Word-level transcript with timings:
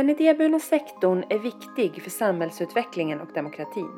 Den 0.00 0.10
idéburna 0.10 0.58
sektorn 0.58 1.24
är 1.28 1.38
viktig 1.38 2.02
för 2.02 2.10
samhällsutvecklingen 2.10 3.20
och 3.20 3.28
demokratin. 3.34 3.90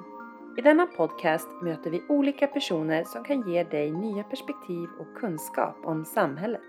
I 0.59 0.61
denna 0.61 0.87
podcast 0.87 1.49
möter 1.63 1.91
vi 1.91 2.03
olika 2.09 2.47
personer 2.47 3.05
som 3.05 3.25
kan 3.25 3.51
ge 3.51 3.65
dig 3.65 3.91
nya 3.93 4.23
perspektiv 4.23 4.89
och 5.01 5.21
kunskap 5.21 5.77
om 5.85 6.05
samhället. 6.05 6.61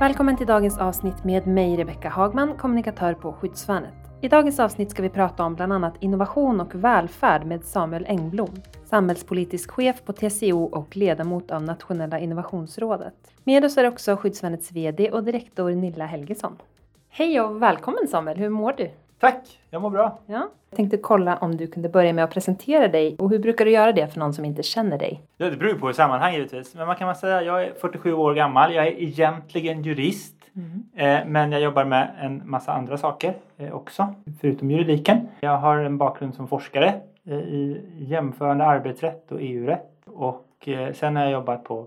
Välkommen 0.00 0.36
till 0.36 0.46
dagens 0.46 0.78
avsnitt 0.78 1.24
med 1.24 1.46
mig 1.46 1.76
Rebecka 1.76 2.08
Hagman, 2.08 2.56
kommunikatör 2.58 3.14
på 3.14 3.32
Skyddsvärnet. 3.32 4.01
I 4.24 4.28
dagens 4.28 4.60
avsnitt 4.60 4.90
ska 4.90 5.02
vi 5.02 5.08
prata 5.08 5.44
om 5.44 5.54
bland 5.54 5.72
annat 5.72 5.94
innovation 6.00 6.60
och 6.60 6.74
välfärd 6.74 7.44
med 7.46 7.64
Samuel 7.64 8.06
Engblom, 8.08 8.62
samhällspolitisk 8.84 9.70
chef 9.70 10.04
på 10.04 10.12
TCO 10.12 10.64
och 10.64 10.96
ledamot 10.96 11.50
av 11.50 11.62
Nationella 11.62 12.18
innovationsrådet. 12.18 13.14
Med 13.44 13.64
oss 13.64 13.76
är 13.76 13.88
också 13.88 14.16
Skyddsvärnets 14.16 14.72
VD 14.72 15.10
och 15.10 15.24
direktor 15.24 15.70
Nilla 15.70 16.06
Helgesson. 16.06 16.56
Hej 17.08 17.40
och 17.40 17.62
välkommen 17.62 18.08
Samuel, 18.08 18.36
hur 18.36 18.48
mår 18.48 18.72
du? 18.72 18.90
Tack, 19.18 19.60
jag 19.70 19.82
mår 19.82 19.90
bra. 19.90 20.18
Ja. 20.26 20.48
Jag 20.70 20.76
tänkte 20.76 20.96
kolla 20.96 21.36
om 21.36 21.56
du 21.56 21.66
kunde 21.66 21.88
börja 21.88 22.12
med 22.12 22.24
att 22.24 22.30
presentera 22.30 22.88
dig 22.88 23.16
och 23.18 23.30
hur 23.30 23.38
brukar 23.38 23.64
du 23.64 23.70
göra 23.70 23.92
det 23.92 24.08
för 24.08 24.20
någon 24.20 24.34
som 24.34 24.44
inte 24.44 24.62
känner 24.62 24.98
dig? 24.98 25.22
Ja, 25.36 25.50
det 25.50 25.56
beror 25.56 25.74
på 25.74 25.90
i 25.90 25.94
sammanhang 25.94 26.32
givetvis. 26.34 26.74
Men 26.74 26.86
man 26.86 26.96
kan 26.96 27.06
man 27.06 27.16
säga 27.16 27.42
jag 27.42 27.62
är 27.62 27.74
47 27.80 28.12
år 28.12 28.34
gammal. 28.34 28.74
Jag 28.74 28.86
är 28.86 29.02
egentligen 29.02 29.82
jurist. 29.82 30.41
Mm. 30.56 30.82
Eh, 30.94 31.26
men 31.26 31.52
jag 31.52 31.60
jobbar 31.60 31.84
med 31.84 32.10
en 32.20 32.42
massa 32.44 32.72
andra 32.72 32.98
saker 32.98 33.34
eh, 33.56 33.72
också, 33.72 34.14
förutom 34.40 34.70
juridiken. 34.70 35.28
Jag 35.40 35.58
har 35.58 35.78
en 35.78 35.98
bakgrund 35.98 36.34
som 36.34 36.48
forskare 36.48 37.00
eh, 37.24 37.34
i 37.34 37.86
jämförande 37.98 38.64
arbetsrätt 38.64 39.32
och 39.32 39.38
EU-rätt. 39.40 39.88
Och 40.06 40.68
sen 40.94 41.16
har 41.16 41.22
jag 41.22 41.32
jobbat 41.32 41.64
på 41.64 41.86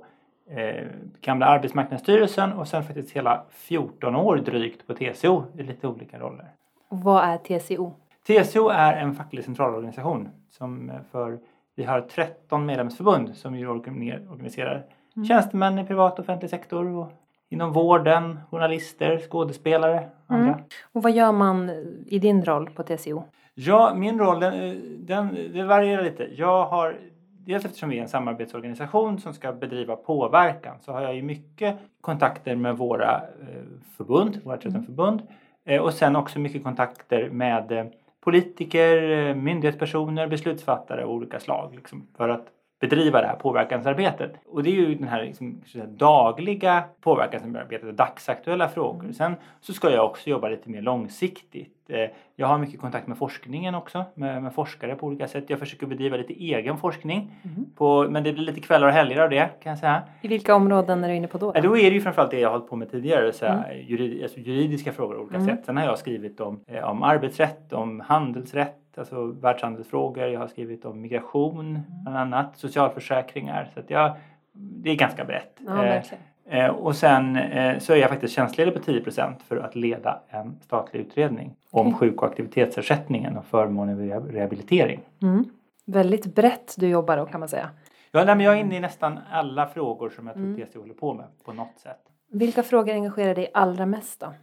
gamla 1.22 1.46
Arbetsmarknadsstyrelsen 1.46 2.54
och 2.54 2.68
sen 2.68 2.84
faktiskt 2.84 3.12
hela 3.12 3.44
14 3.50 4.16
år 4.16 4.38
drygt 4.38 4.88
på 4.88 4.94
TCO 4.94 5.44
i 5.58 5.64
lite 5.64 5.88
olika 5.88 6.20
roller. 6.20 6.46
Vad 6.90 7.24
är 7.24 7.38
TCO? 7.38 7.92
TCO 8.28 8.70
är 8.70 8.94
en 8.94 9.16
facklig 9.16 9.44
centralorganisation 9.44 10.30
som 10.50 10.92
för 11.12 11.40
vi 11.76 11.84
har 11.84 12.02
13 12.02 12.66
medlemsförbund 12.66 13.36
som 13.36 13.56
ju 13.56 13.68
organiserar 13.68 14.86
mm. 15.16 15.28
tjänstemän 15.28 15.80
i 15.80 15.86
privat 15.86 16.14
och 16.14 16.20
offentlig 16.20 16.50
sektor 16.50 16.88
och 16.88 17.12
inom 17.50 17.74
vården, 17.74 18.40
journalister, 18.52 19.22
skådespelare, 19.30 20.10
andra. 20.28 20.54
Mm. 20.54 20.66
Och 20.92 21.04
vad 21.04 21.12
gör 21.12 21.32
man 21.32 21.70
i 22.08 22.20
din 22.20 22.46
roll 22.46 22.70
på 22.70 22.84
TCO? 22.84 23.24
Ja, 23.54 23.94
min 23.96 24.20
roll 24.20 24.40
den, 24.40 24.82
den, 25.06 25.38
det 25.54 25.64
varierar 25.64 26.04
lite. 26.04 26.28
Jag 26.36 26.66
har, 26.66 26.98
dels 27.46 27.66
eftersom 27.66 27.90
vi 27.90 27.98
är 27.98 28.02
en 28.02 28.08
samarbetsorganisation 28.08 29.20
som 29.20 29.34
ska 29.34 29.54
bedriva 29.54 29.96
påverkan 29.96 30.76
så 30.82 30.92
har 30.92 31.02
jag 31.02 31.16
ju 31.16 31.22
mycket 31.22 31.78
kontakter 32.02 32.56
med 32.56 32.78
våra 32.78 33.16
eh, 33.16 33.64
förbund, 33.98 34.40
våra 34.44 34.58
13 34.58 34.72
mm. 34.72 34.86
förbund 34.86 35.22
eh, 35.66 35.82
och 35.82 35.94
sen 35.94 36.16
också 36.16 36.40
mycket 36.40 36.64
kontakter 36.64 37.30
med 37.30 37.72
eh, 37.72 37.86
politiker, 38.24 39.34
myndighetspersoner, 39.36 40.28
beslutsfattare 40.28 41.04
av 41.04 41.10
olika 41.10 41.40
slag 41.40 41.76
liksom, 41.76 42.08
för 42.18 42.30
att 42.30 42.48
bedriva 42.80 43.22
det 43.22 43.28
här 43.28 43.36
påverkansarbetet. 43.36 44.32
Och 44.48 44.64
det 44.64 44.70
är 44.70 44.74
ju 44.74 44.96
den 44.96 45.08
här 45.08 45.24
liksom, 45.24 45.62
dagliga 45.88 46.84
påverkansarbetet, 47.02 47.98
dagsaktuella 47.98 48.70
frågor. 48.70 49.12
Sen 49.12 49.36
så 49.62 49.74
ska 49.74 49.92
jag 49.92 50.06
också 50.06 50.30
jobba 50.30 50.50
lite 50.50 50.70
mer 50.70 50.82
långsiktigt. 50.82 51.72
Eh, 51.90 52.10
jag 52.36 52.48
har 52.48 52.58
mycket 52.58 52.82
kontakt 52.82 53.08
med 53.08 53.18
forskningen 53.18 53.76
också, 53.76 54.06
med, 54.14 54.44
med 54.44 54.54
forskare 54.54 54.96
på 54.96 55.08
olika 55.08 55.28
sätt. 55.28 55.44
Jag 55.48 55.60
försöker 55.60 55.88
bedriva 55.88 56.18
lite 56.18 56.34
egen 56.34 56.78
forskning. 56.78 57.32
Mm. 57.44 57.66
På, 57.76 58.08
men 58.10 58.24
det 58.24 58.34
blir 58.34 58.44
lite 58.44 58.60
kvällar 58.60 58.88
och 58.88 58.94
helger 58.94 59.20
av 59.20 59.30
det 59.30 59.50
kan 59.64 59.70
jag 59.70 59.80
säga. 59.80 60.04
I 60.22 60.28
vilka 60.28 60.56
områden 60.56 61.04
är 61.04 61.10
du 61.10 61.16
inne 61.16 61.28
på 61.28 61.38
då? 61.38 61.52
då? 61.52 61.62
då 61.62 61.78
är 61.78 61.90
det 61.90 61.96
ju 61.96 62.02
framförallt 62.02 62.32
det 62.32 62.40
jag 62.40 62.50
har 62.50 62.54
hållit 62.54 62.70
på 62.70 62.76
med 62.76 62.92
tidigare, 62.92 63.34
så 63.34 63.46
mm. 63.46 63.64
jurid, 63.88 64.24
alltså 64.24 64.40
juridiska 64.40 64.92
frågor 64.92 65.16
på 65.16 65.22
olika 65.22 65.36
mm. 65.36 65.48
sätt. 65.48 65.66
Sen 65.66 65.78
har 65.78 65.86
jag 65.86 66.00
skrivit 66.00 66.40
om, 66.40 66.60
eh, 66.68 66.90
om 66.90 67.04
arbetsrätt, 67.04 67.74
om 67.74 68.00
handelsrätt, 68.00 68.76
alltså 68.98 69.26
världshandelsfrågor. 69.26 70.28
Jag 70.28 70.40
har 70.40 70.48
skrivit 70.48 70.86
om 70.86 71.02
migration 71.02 71.70
mm. 71.70 71.82
bland 72.04 72.18
annat, 72.18 72.58
socialförsäkringar. 72.58 73.70
Så 73.74 73.82
jag, 73.88 74.16
det 74.54 74.90
är 74.90 74.96
ganska 74.96 75.26
brett. 75.26 75.60
Ja, 75.66 75.86
eh, 75.86 76.04
eh, 76.46 76.72
och 76.72 76.96
sen 76.96 77.36
eh, 77.36 77.80
så 77.80 77.94
är 77.94 77.98
jag 77.98 78.10
faktiskt 78.10 78.34
tjänstledig 78.34 78.74
på 78.74 78.80
10% 78.80 79.34
för 79.48 79.58
att 79.58 79.76
leda 79.76 80.22
en 80.30 80.60
statlig 80.62 81.00
utredning 81.00 81.56
okay. 81.72 81.88
om 81.88 81.94
sjuk 81.94 82.22
och 82.22 82.28
aktivitetsersättningen 82.28 83.38
och 83.38 83.46
förmåner 83.46 83.96
vid 83.96 84.36
rehabilitering. 84.36 85.02
Mm. 85.22 85.46
Väldigt 85.86 86.36
brett 86.36 86.76
du 86.78 86.88
jobbar 86.88 87.18
då 87.18 87.26
kan 87.26 87.40
man 87.40 87.50
säga. 87.50 87.70
Ja, 88.12 88.24
nej, 88.26 88.36
men 88.36 88.46
jag 88.46 88.56
är 88.56 88.60
inne 88.60 88.76
i 88.76 88.80
nästan 88.80 89.20
alla 89.32 89.68
frågor 89.68 90.10
som 90.10 90.28
jag 90.28 90.36
tror 90.36 90.46
mm. 90.46 90.66
TCO 90.66 90.80
håller 90.80 90.94
på 90.94 91.14
med 91.14 91.26
på 91.46 91.54
något 91.54 91.80
sätt. 91.80 92.00
Vilka 92.32 92.64
frågor 92.64 92.94
engagerar 92.94 93.36
dig 93.36 93.52
allra 93.54 93.86
mest 93.86 94.20
då? 94.20 94.34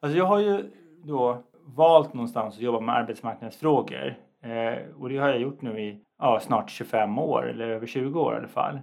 Alltså 0.00 0.18
jag 0.18 0.24
har 0.24 0.38
ju 0.38 0.70
då 1.04 1.42
valt 1.64 2.14
någonstans 2.14 2.56
att 2.56 2.62
jobba 2.62 2.80
med 2.80 2.94
arbetsmarknadsfrågor. 2.94 4.14
Eh, 4.42 4.78
och 4.98 5.08
det 5.08 5.18
har 5.18 5.28
jag 5.28 5.40
gjort 5.40 5.62
nu 5.62 5.80
i 5.80 6.00
ja, 6.18 6.40
snart 6.40 6.70
25 6.70 7.18
år, 7.18 7.50
eller 7.50 7.68
över 7.68 7.86
20 7.86 8.20
år 8.20 8.34
i 8.34 8.36
alla 8.36 8.48
fall. 8.48 8.78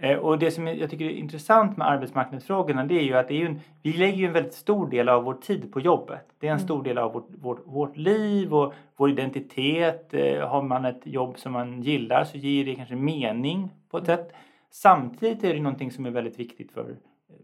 Eh, 0.00 0.18
och 0.18 0.38
det 0.38 0.50
som 0.50 0.66
jag 0.66 0.90
tycker 0.90 1.04
är 1.04 1.10
intressant 1.10 1.76
med 1.76 1.88
arbetsmarknadsfrågorna 1.88 2.84
det 2.84 2.94
är 2.94 3.02
ju 3.02 3.14
att 3.14 3.30
är 3.30 3.46
en, 3.46 3.60
vi 3.82 3.92
lägger 3.92 4.16
ju 4.16 4.26
en 4.26 4.32
väldigt 4.32 4.54
stor 4.54 4.90
del 4.90 5.08
av 5.08 5.24
vår 5.24 5.34
tid 5.34 5.72
på 5.72 5.80
jobbet. 5.80 6.26
Det 6.40 6.46
är 6.46 6.50
en 6.50 6.56
mm. 6.56 6.66
stor 6.66 6.82
del 6.82 6.98
av 6.98 7.12
vårt, 7.12 7.28
vårt, 7.38 7.62
vårt 7.66 7.96
liv 7.96 8.54
och 8.54 8.74
vår 8.96 9.10
identitet. 9.10 10.14
Eh, 10.14 10.48
har 10.48 10.62
man 10.62 10.84
ett 10.84 11.06
jobb 11.06 11.38
som 11.38 11.52
man 11.52 11.82
gillar 11.82 12.24
så 12.24 12.38
ger 12.38 12.64
det 12.64 12.74
kanske 12.74 12.96
mening 12.96 13.70
på 13.90 13.98
ett 13.98 14.08
mm. 14.08 14.16
sätt. 14.16 14.32
Samtidigt 14.70 15.44
är 15.44 15.54
det 15.54 15.60
någonting 15.60 15.90
som 15.90 16.06
är 16.06 16.10
väldigt 16.10 16.38
viktigt 16.38 16.72
för, 16.72 16.96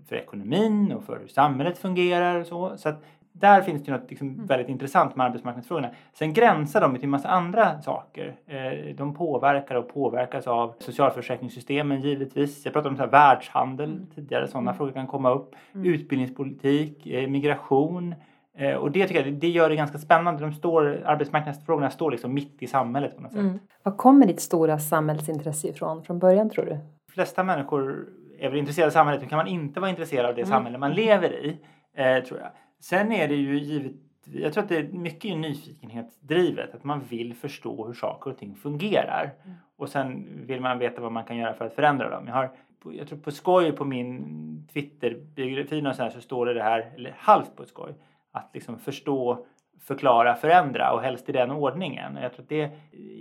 för 0.09 0.17
ekonomin 0.17 0.93
och 0.93 1.05
för 1.05 1.19
hur 1.21 1.29
samhället 1.29 1.79
fungerar. 1.79 2.41
Och 2.41 2.47
så. 2.47 2.77
så 2.77 2.89
att 2.89 3.05
där 3.37 3.63
finns 3.63 3.85
det 3.85 3.93
något 3.93 4.11
liksom 4.11 4.29
mm. 4.29 4.47
väldigt 4.47 4.69
intressant 4.69 5.17
med 5.17 5.27
arbetsmarknadsfrågorna. 5.27 5.91
Sen 6.13 6.33
gränsar 6.33 6.81
de 6.81 6.95
till 6.95 7.05
en 7.05 7.11
massa 7.11 7.29
andra 7.29 7.83
saker. 7.83 8.37
Eh, 8.47 8.95
de 8.97 9.15
påverkar 9.15 9.75
och 9.75 9.95
påverkas 9.95 10.47
av 10.47 10.75
socialförsäkringssystemen 10.79 12.01
givetvis. 12.01 12.65
Jag 12.65 12.73
pratade 12.73 12.91
om 12.91 12.97
så 12.97 13.03
här 13.03 13.11
världshandel 13.11 13.91
mm. 13.91 14.07
tidigare, 14.15 14.49
sådana 14.49 14.71
mm. 14.71 14.77
frågor 14.77 14.93
kan 14.93 15.07
komma 15.07 15.31
upp. 15.31 15.55
Mm. 15.75 15.87
Utbildningspolitik, 15.87 17.07
eh, 17.07 17.29
migration. 17.29 18.15
Eh, 18.59 18.75
och 18.75 18.91
det 18.91 19.07
tycker 19.07 19.25
jag 19.25 19.35
det 19.35 19.49
gör 19.49 19.69
det 19.69 19.77
ganska 19.77 19.99
spännande. 19.99 20.41
De 20.41 20.53
står, 20.53 21.03
arbetsmarknadsfrågorna 21.05 21.91
står 21.91 22.11
liksom 22.11 22.35
mitt 22.35 22.63
i 22.63 22.67
samhället 22.67 23.17
på 23.17 23.23
något 23.23 23.33
sätt. 23.33 23.41
Mm. 23.41 23.59
Var 23.83 23.93
kommer 23.93 24.27
ditt 24.27 24.41
stora 24.41 24.79
samhällsintresse 24.79 25.69
ifrån 25.69 26.03
från 26.03 26.19
början 26.19 26.51
tror 26.51 26.65
du? 26.65 26.71
De 26.71 27.13
flesta 27.13 27.45
människor 27.45 28.07
är 28.39 28.49
väl 28.49 28.59
intresserade 28.59 28.89
av 28.89 28.93
samhället. 28.93 29.23
Hur 29.23 29.29
kan 29.29 29.37
man 29.37 29.47
inte 29.47 29.81
vara 29.81 29.91
intresserad 29.91 30.27
av 30.27 30.35
det 30.35 30.47
samhälle 30.47 30.79
man 30.79 30.93
lever 30.93 31.33
i? 31.33 31.59
Eh, 31.97 32.25
tror 32.25 32.41
jag. 32.41 32.51
Sen 32.85 33.13
är 33.13 33.29
det 33.29 33.35
ju 33.35 33.59
givet, 33.59 33.93
jag 34.25 34.53
tror 34.53 34.63
att 34.63 34.69
det 34.69 34.77
är 34.77 34.89
mycket 34.89 35.39
nyfikenhetsdrivet, 35.39 36.75
att 36.75 36.85
man 36.85 37.01
vill 37.01 37.35
förstå 37.35 37.87
hur 37.87 37.95
saker 37.95 38.31
och 38.31 38.39
ting 38.39 38.55
fungerar. 38.55 39.31
Mm. 39.45 39.57
Och 39.77 39.89
sen 39.89 40.27
vill 40.47 40.61
man 40.61 40.79
veta 40.79 41.01
vad 41.01 41.13
man 41.13 41.25
kan 41.25 41.37
göra 41.37 41.55
för 41.55 41.65
att 41.65 41.75
förändra 41.75 42.11
dem. 42.11 42.27
Jag 42.27 42.35
har, 42.35 42.51
jag 42.93 43.09
tror 43.09 43.19
på 43.19 43.31
skoj 43.31 43.73
på 43.73 43.85
min 43.85 44.69
Twitter-biografi 44.73 45.95
så, 45.95 46.11
så 46.11 46.21
står 46.21 46.47
det 46.47 46.55
det 46.55 46.63
här, 46.63 46.93
eller 46.97 47.15
halvt 47.19 47.57
på 47.57 47.65
skoj, 47.65 47.95
att 48.33 48.51
liksom 48.55 48.79
förstå, 48.79 49.47
förklara, 49.81 50.35
förändra 50.35 50.93
och 50.93 51.03
helst 51.03 51.29
i 51.29 51.33
den 51.33 51.51
ordningen. 51.51 52.19
Jag, 52.23 52.33
tror 52.33 52.43
att 52.43 52.49
det, 52.49 52.71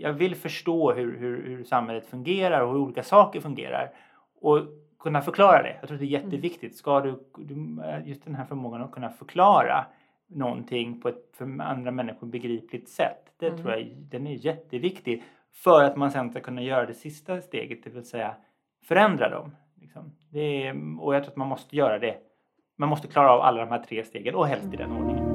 jag 0.01 0.13
vill 0.13 0.35
förstå 0.35 0.93
hur, 0.93 1.17
hur, 1.17 1.45
hur 1.45 1.63
samhället 1.63 2.05
fungerar 2.05 2.61
och 2.61 2.71
hur 2.71 2.79
olika 2.79 3.03
saker 3.03 3.41
fungerar. 3.41 3.91
Och 4.41 4.59
kunna 5.03 5.21
förklara 5.21 5.63
det. 5.63 5.77
Jag 5.79 5.87
tror 5.87 5.97
det 5.97 6.05
är 6.05 6.19
mm. 6.19 6.23
jätteviktigt. 6.23 6.75
Ska 6.75 7.01
du, 7.01 7.23
just 8.05 8.25
den 8.25 8.35
här 8.35 8.45
förmågan 8.45 8.81
att 8.81 8.91
kunna 8.91 9.09
förklara 9.09 9.85
någonting 10.27 11.01
på 11.01 11.09
ett 11.09 11.31
för 11.37 11.61
andra 11.61 11.91
människor 11.91 12.27
begripligt 12.27 12.89
sätt. 12.89 13.33
Det 13.39 13.47
mm. 13.47 13.61
tror 13.61 13.73
jag 13.73 13.87
den 13.97 14.27
är 14.27 14.45
jätteviktig 14.45 15.23
för 15.51 15.83
att 15.83 15.95
man 15.95 16.11
sen 16.11 16.31
ska 16.31 16.39
kunna 16.39 16.61
göra 16.61 16.85
det 16.85 16.93
sista 16.93 17.41
steget, 17.41 17.83
det 17.83 17.89
vill 17.89 18.05
säga 18.05 18.35
förändra 18.87 19.29
dem. 19.29 19.55
Liksom. 19.81 20.11
Är, 20.33 21.01
och 21.01 21.15
jag 21.15 21.23
tror 21.23 21.31
att 21.31 21.37
man 21.37 21.47
måste 21.47 21.75
göra 21.75 21.99
det. 21.99 22.17
Man 22.75 22.89
måste 22.89 23.07
klara 23.07 23.31
av 23.31 23.41
alla 23.41 23.65
de 23.65 23.71
här 23.71 23.83
tre 23.83 24.03
stegen 24.03 24.35
och 24.35 24.47
helst 24.47 24.73
i 24.73 24.77
den 24.77 24.91
ordningen. 24.91 25.32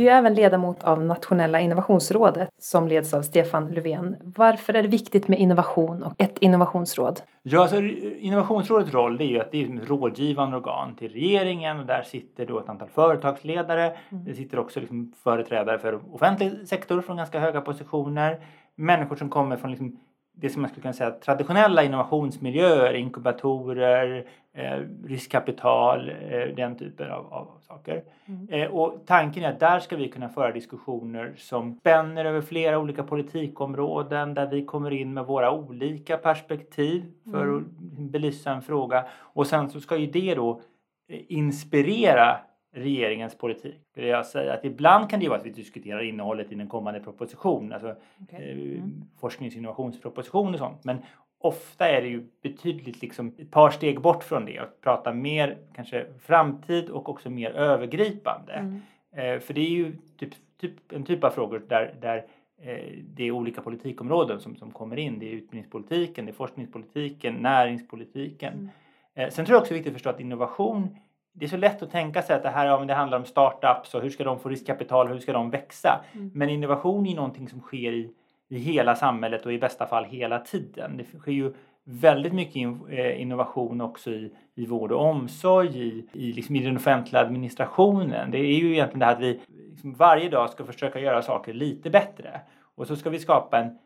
Du 0.00 0.10
är 0.10 0.18
även 0.18 0.34
ledamot 0.34 0.84
av 0.84 1.04
Nationella 1.04 1.60
innovationsrådet 1.60 2.48
som 2.58 2.88
leds 2.88 3.14
av 3.14 3.22
Stefan 3.22 3.68
Löfven. 3.68 4.16
Varför 4.36 4.74
är 4.74 4.82
det 4.82 4.88
viktigt 4.88 5.28
med 5.28 5.38
innovation 5.38 6.02
och 6.02 6.12
ett 6.18 6.38
innovationsråd? 6.38 7.20
Ja, 7.42 7.62
alltså, 7.62 7.76
innovationsrådets 8.18 8.92
roll 8.92 9.20
är 9.20 9.24
ju 9.24 9.40
att 9.40 9.52
det 9.52 9.62
är 9.62 9.76
ett 9.76 9.88
rådgivande 9.88 10.56
organ 10.56 10.94
till 10.96 11.12
regeringen 11.12 11.80
och 11.80 11.86
där 11.86 12.02
sitter 12.02 12.46
då 12.46 12.58
ett 12.58 12.68
antal 12.68 12.88
företagsledare. 12.88 13.84
Mm. 13.84 14.24
Det 14.24 14.34
sitter 14.34 14.58
också 14.58 14.80
liksom 14.80 15.12
företrädare 15.22 15.78
för 15.78 16.14
offentlig 16.14 16.68
sektor 16.68 17.00
från 17.00 17.16
ganska 17.16 17.40
höga 17.40 17.60
positioner. 17.60 18.40
Människor 18.74 19.16
som 19.16 19.30
kommer 19.30 19.56
från 19.56 19.70
liksom 19.70 19.96
det 20.40 20.50
som 20.50 20.62
man 20.62 20.68
skulle 20.68 20.82
kunna 20.82 20.92
säga 20.92 21.10
traditionella 21.10 21.82
innovationsmiljöer, 21.82 22.94
inkubatorer, 22.94 24.24
eh, 24.52 24.78
riskkapital, 25.04 26.08
eh, 26.08 26.54
den 26.56 26.76
typen 26.78 27.10
av, 27.10 27.32
av 27.32 27.48
saker. 27.60 28.02
Mm. 28.26 28.48
Eh, 28.48 28.68
och 28.70 29.02
tanken 29.06 29.44
är 29.44 29.48
att 29.48 29.60
där 29.60 29.80
ska 29.80 29.96
vi 29.96 30.08
kunna 30.08 30.28
föra 30.28 30.52
diskussioner 30.52 31.34
som 31.36 31.74
spänner 31.74 32.24
över 32.24 32.40
flera 32.40 32.78
olika 32.78 33.02
politikområden 33.02 34.34
där 34.34 34.46
vi 34.46 34.64
kommer 34.64 34.90
in 34.90 35.14
med 35.14 35.26
våra 35.26 35.52
olika 35.52 36.16
perspektiv 36.16 37.04
för 37.30 37.42
mm. 37.42 37.56
att 37.58 37.64
belysa 37.98 38.50
en 38.50 38.62
fråga. 38.62 39.04
Och 39.18 39.46
sen 39.46 39.70
så 39.70 39.80
ska 39.80 39.96
ju 39.96 40.06
det 40.06 40.34
då 40.34 40.60
inspirera 41.08 42.38
regeringens 42.72 43.38
politik. 43.38 43.80
Vill 43.94 44.06
jag 44.06 44.26
säga. 44.26 44.54
Att 44.54 44.64
ibland 44.64 45.10
kan 45.10 45.20
det 45.20 45.28
vara 45.28 45.38
att 45.38 45.46
vi 45.46 45.50
diskuterar 45.50 46.02
innehållet 46.02 46.52
i 46.52 46.54
den 46.54 46.68
kommande 46.68 47.00
proposition, 47.00 47.72
alltså 47.72 47.94
okay. 48.22 48.52
mm. 48.52 49.04
forsknings 49.20 49.54
och 49.54 49.58
innovationsproposition 49.58 50.52
och 50.52 50.58
sånt. 50.58 50.84
Men 50.84 50.98
ofta 51.38 51.88
är 51.88 52.02
det 52.02 52.08
ju 52.08 52.26
betydligt 52.42 53.02
liksom 53.02 53.34
ett 53.38 53.50
par 53.50 53.70
steg 53.70 54.00
bort 54.00 54.24
från 54.24 54.44
det 54.44 54.60
och 54.60 54.80
prata 54.80 55.12
mer 55.12 55.58
kanske 55.74 56.06
framtid 56.18 56.90
och 56.90 57.08
också 57.08 57.30
mer 57.30 57.50
övergripande. 57.50 58.52
Mm. 58.52 58.80
Eh, 59.12 59.40
för 59.40 59.54
det 59.54 59.60
är 59.60 59.70
ju 59.70 59.96
typ, 60.16 60.34
typ, 60.60 60.92
en 60.92 61.04
typ 61.04 61.24
av 61.24 61.30
frågor 61.30 61.62
där, 61.68 61.94
där 62.00 62.16
eh, 62.62 62.92
det 63.04 63.24
är 63.24 63.30
olika 63.30 63.60
politikområden 63.60 64.40
som, 64.40 64.56
som 64.56 64.70
kommer 64.70 64.96
in. 64.96 65.18
Det 65.18 65.26
är 65.26 65.32
utbildningspolitiken, 65.32 66.26
det 66.26 66.30
är 66.30 66.34
forskningspolitiken, 66.34 67.34
näringspolitiken. 67.34 68.52
Mm. 68.52 68.68
Eh, 69.14 69.30
sen 69.30 69.44
tror 69.44 69.54
jag 69.54 69.60
också 69.60 69.74
det 69.74 69.74
är 69.74 69.78
viktigt 69.78 69.90
att 69.90 69.96
förstå 69.96 70.10
att 70.10 70.20
innovation 70.20 70.96
det 71.32 71.44
är 71.44 71.48
så 71.48 71.56
lätt 71.56 71.82
att 71.82 71.90
tänka 71.90 72.22
sig 72.22 72.36
att 72.36 72.42
det 72.42 72.50
här 72.50 72.66
ja, 72.66 72.84
det 72.84 72.94
handlar 72.94 73.18
om 73.18 73.24
startups 73.24 73.94
och 73.94 74.02
hur 74.02 74.10
ska 74.10 74.24
de 74.24 74.40
få 74.40 74.48
riskkapital, 74.48 75.08
hur 75.08 75.18
ska 75.18 75.32
de 75.32 75.50
växa? 75.50 76.04
Mm. 76.12 76.30
Men 76.34 76.48
innovation 76.48 77.06
är 77.06 77.14
någonting 77.14 77.48
som 77.48 77.60
sker 77.60 77.92
i 77.92 78.14
i 78.50 78.58
hela 78.58 78.96
samhället 78.96 79.46
och 79.46 79.52
i 79.52 79.58
bästa 79.58 79.86
fall 79.86 80.04
hela 80.04 80.38
tiden. 80.38 80.96
Det 80.96 81.18
sker 81.18 81.32
ju 81.32 81.52
väldigt 81.84 82.32
mycket 82.32 82.68
eh, 82.88 83.20
innovation 83.20 83.80
också 83.80 84.10
i, 84.10 84.32
i 84.54 84.66
vård 84.66 84.92
och 84.92 85.04
omsorg, 85.04 85.78
i, 85.78 86.06
i, 86.12 86.32
liksom 86.32 86.56
i 86.56 86.64
den 86.64 86.76
offentliga 86.76 87.22
administrationen. 87.22 88.30
Det 88.30 88.38
är 88.38 88.58
ju 88.58 88.72
egentligen 88.72 88.98
det 88.98 89.06
här 89.06 89.12
att 89.12 89.20
vi 89.20 89.40
liksom 89.70 89.94
varje 89.94 90.28
dag 90.28 90.50
ska 90.50 90.64
försöka 90.64 91.00
göra 91.00 91.22
saker 91.22 91.52
lite 91.52 91.90
bättre. 91.90 92.40
Och 92.74 92.86
så 92.86 92.96
ska 92.96 93.10
vi 93.10 93.18
skapa 93.18 93.58
en 93.58 93.78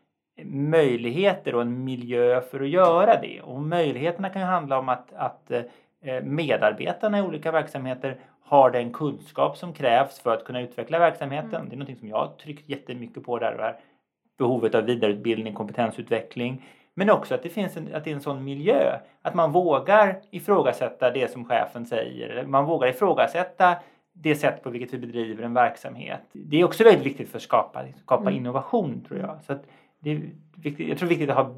möjligheter 0.69 1.55
och 1.55 1.61
en 1.61 1.83
miljö 1.83 2.41
för 2.41 2.61
att 2.61 2.69
göra 2.69 3.21
det. 3.21 3.41
Och 3.41 3.61
möjligheterna 3.61 4.29
kan 4.29 4.41
ju 4.41 4.47
handla 4.47 4.79
om 4.79 4.89
att, 4.89 5.13
att 5.13 5.51
eh, 5.51 5.61
medarbetarna 6.23 7.19
i 7.19 7.21
olika 7.21 7.51
verksamheter 7.51 8.17
har 8.41 8.71
den 8.71 8.93
kunskap 8.93 9.57
som 9.57 9.73
krävs 9.73 10.19
för 10.19 10.33
att 10.33 10.45
kunna 10.45 10.61
utveckla 10.61 10.99
verksamheten. 10.99 11.55
Mm. 11.55 11.69
Det 11.69 11.75
är 11.75 11.77
något 11.77 11.99
som 11.99 12.07
jag 12.07 12.17
har 12.17 12.27
tryckt 12.27 12.69
jättemycket 12.69 13.23
på 13.23 13.39
där 13.39 13.75
behovet 14.37 14.75
av 14.75 14.83
vidareutbildning, 14.83 15.53
kompetensutveckling. 15.53 16.65
Men 16.93 17.09
också 17.09 17.35
att 17.35 17.43
det 17.43 17.49
finns 17.49 17.77
en, 17.77 17.95
att 17.95 18.03
det 18.03 18.11
är 18.11 18.15
en 18.15 18.21
sån 18.21 18.43
miljö. 18.43 18.99
Att 19.21 19.33
man 19.33 19.51
vågar 19.51 20.21
ifrågasätta 20.31 21.11
det 21.11 21.31
som 21.31 21.45
chefen 21.45 21.85
säger. 21.85 22.45
Man 22.45 22.65
vågar 22.65 22.87
ifrågasätta 22.87 23.75
det 24.13 24.35
sätt 24.35 24.63
på 24.63 24.69
vilket 24.69 24.93
vi 24.93 24.97
bedriver 24.97 25.43
en 25.43 25.53
verksamhet. 25.53 26.21
Det 26.31 26.59
är 26.59 26.63
också 26.63 26.83
väldigt 26.83 27.05
viktigt 27.05 27.29
för 27.29 27.37
att 27.37 27.43
skapa, 27.43 27.83
skapa 27.95 28.21
mm. 28.21 28.35
innovation 28.35 29.05
tror 29.07 29.19
jag. 29.19 29.39
Så 29.43 29.53
att 29.53 29.63
det 29.99 30.11
är 30.11 30.31
viktigt, 30.55 30.87
jag 30.87 30.97
tror 30.97 31.09
det 31.09 31.15
är 31.15 31.17
viktigt 31.17 31.29
att 31.29 31.45
ha, 31.45 31.55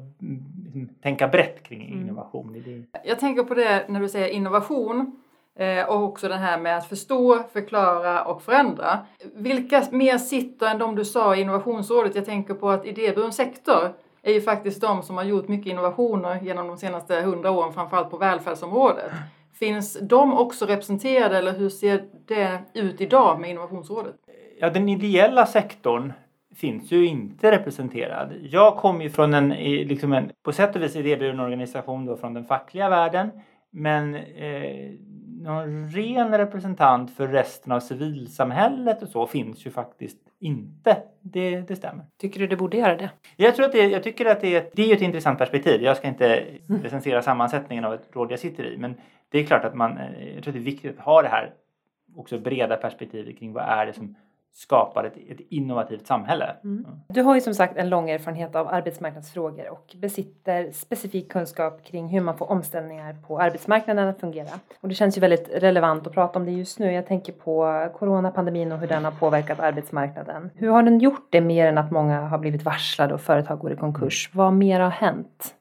liksom, 0.64 0.88
tänka 1.02 1.28
brett 1.28 1.62
kring 1.62 1.86
mm. 1.86 2.00
innovation. 2.00 2.62
Mm. 2.66 2.86
Jag 3.04 3.18
tänker 3.18 3.42
på 3.42 3.54
det 3.54 3.84
när 3.88 4.00
du 4.00 4.08
säger 4.08 4.28
innovation. 4.28 5.22
Eh, 5.58 5.88
och 5.88 6.02
också 6.02 6.28
det 6.28 6.36
här 6.36 6.58
med 6.58 6.76
att 6.76 6.88
förstå, 6.88 7.42
förklara 7.52 8.24
och 8.24 8.42
förändra. 8.42 8.98
Vilka 9.34 9.84
mer 9.90 10.18
sitter 10.18 10.66
än 10.66 10.78
de 10.78 10.94
du 10.94 11.04
sa 11.04 11.36
i 11.36 11.40
innovationsrådet? 11.40 12.14
Jag 12.14 12.24
tänker 12.24 12.54
på 12.54 12.70
att 12.70 12.86
idéburen 12.86 13.32
sektor 13.32 13.92
är 14.22 14.32
ju 14.32 14.40
faktiskt 14.40 14.80
de 14.80 15.02
som 15.02 15.16
har 15.16 15.24
gjort 15.24 15.48
mycket 15.48 15.70
innovationer 15.70 16.40
genom 16.40 16.66
de 16.66 16.76
senaste 16.76 17.20
hundra 17.20 17.50
åren, 17.50 17.72
framförallt 17.72 18.10
på 18.10 18.16
välfärdsområdet. 18.16 19.12
Finns 19.52 19.98
de 20.00 20.38
också 20.38 20.66
representerade 20.66 21.38
eller 21.38 21.52
hur 21.52 21.68
ser 21.68 22.04
det 22.26 22.58
ut 22.74 23.00
idag 23.00 23.40
med 23.40 23.50
innovationsrådet? 23.50 24.14
Ja, 24.60 24.70
den 24.70 24.88
ideella 24.88 25.46
sektorn 25.46 26.12
finns 26.60 26.92
ju 26.92 27.06
inte 27.06 27.50
representerad. 27.50 28.32
Jag 28.42 28.76
kommer 28.76 29.02
ju 29.02 29.10
från 29.10 29.34
en, 29.34 29.48
liksom 29.88 30.12
en 30.12 30.30
på 30.42 30.52
sätt 30.52 30.76
och 30.76 30.82
vis 30.82 30.96
idéburen 30.96 31.40
organisation 31.40 32.06
då 32.06 32.16
från 32.16 32.34
den 32.34 32.44
fackliga 32.44 32.88
världen. 32.88 33.30
Men 33.70 34.14
eh, 34.14 34.90
någon 35.40 35.90
ren 35.90 36.38
representant 36.38 37.16
för 37.16 37.28
resten 37.28 37.72
av 37.72 37.80
civilsamhället 37.80 39.02
och 39.02 39.08
så 39.08 39.26
finns 39.26 39.66
ju 39.66 39.70
faktiskt 39.70 40.18
inte. 40.40 40.96
Det, 41.20 41.60
det 41.60 41.76
stämmer. 41.76 42.04
Tycker 42.20 42.40
du 42.40 42.46
det 42.46 42.56
borde 42.56 42.76
göra 42.76 42.96
det? 42.96 43.10
Jag, 43.36 43.56
tror 43.56 43.66
att 43.66 43.72
det, 43.72 43.86
jag 43.86 44.02
tycker 44.02 44.26
att 44.26 44.40
det 44.40 44.54
är, 44.54 44.58
ett, 44.58 44.72
det 44.74 44.90
är 44.90 44.96
ett 44.96 45.02
intressant 45.02 45.38
perspektiv. 45.38 45.82
Jag 45.82 45.96
ska 45.96 46.08
inte 46.08 46.36
mm. 46.68 46.82
recensera 46.82 47.22
sammansättningen 47.22 47.84
av 47.84 47.94
ett 47.94 48.08
råd 48.12 48.32
jag 48.32 48.38
sitter 48.38 48.64
i 48.64 48.76
men 48.76 48.94
det 49.30 49.38
är 49.38 49.44
klart 49.44 49.64
att 49.64 49.74
man, 49.74 49.98
eh, 49.98 50.34
jag 50.34 50.42
tror 50.42 50.50
att 50.50 50.54
det 50.54 50.60
är 50.60 50.72
viktigt 50.72 50.98
att 50.98 51.04
ha 51.04 51.22
det 51.22 51.28
här 51.28 51.54
också 52.16 52.38
breda 52.38 52.76
perspektivet 52.76 53.38
kring 53.38 53.52
vad 53.52 53.64
är 53.64 53.86
det 53.86 53.92
som 53.92 54.14
skapar 54.52 55.04
ett, 55.04 55.16
ett 55.16 55.40
innovativt 55.48 56.06
samhälle. 56.06 56.56
Mm. 56.64 56.86
Du 57.08 57.22
har 57.22 57.34
ju 57.34 57.40
som 57.40 57.54
sagt 57.54 57.76
en 57.76 57.88
lång 57.88 58.10
erfarenhet 58.10 58.54
av 58.56 58.68
arbetsmarknadsfrågor 58.68 59.70
och 59.70 59.94
besitter 59.96 60.72
specifik 60.72 61.32
kunskap 61.32 61.84
kring 61.84 62.08
hur 62.08 62.20
man 62.20 62.38
får 62.38 62.50
omställningar 62.50 63.16
på 63.26 63.40
arbetsmarknaden 63.40 64.08
att 64.08 64.20
fungera. 64.20 64.48
Och 64.80 64.88
det 64.88 64.94
känns 64.94 65.16
ju 65.16 65.20
väldigt 65.20 65.48
relevant 65.54 66.06
att 66.06 66.12
prata 66.12 66.38
om 66.38 66.44
det 66.44 66.52
just 66.52 66.78
nu. 66.78 66.92
Jag 66.92 67.06
tänker 67.06 67.32
på 67.32 67.88
coronapandemin 67.98 68.72
och 68.72 68.78
hur 68.78 68.88
den 68.88 69.04
har 69.04 69.12
påverkat 69.12 69.60
arbetsmarknaden. 69.60 70.50
Hur 70.54 70.68
har 70.68 70.82
den 70.82 70.98
gjort 70.98 71.26
det 71.30 71.40
mer 71.40 71.66
än 71.66 71.78
att 71.78 71.90
många 71.90 72.20
har 72.20 72.38
blivit 72.38 72.62
varslade 72.62 73.14
och 73.14 73.20
företag 73.20 73.58
går 73.58 73.72
i 73.72 73.76
konkurs? 73.76 74.30
Vad 74.34 74.52
mer 74.52 74.80
har 74.80 74.90
hänt? 74.90 75.54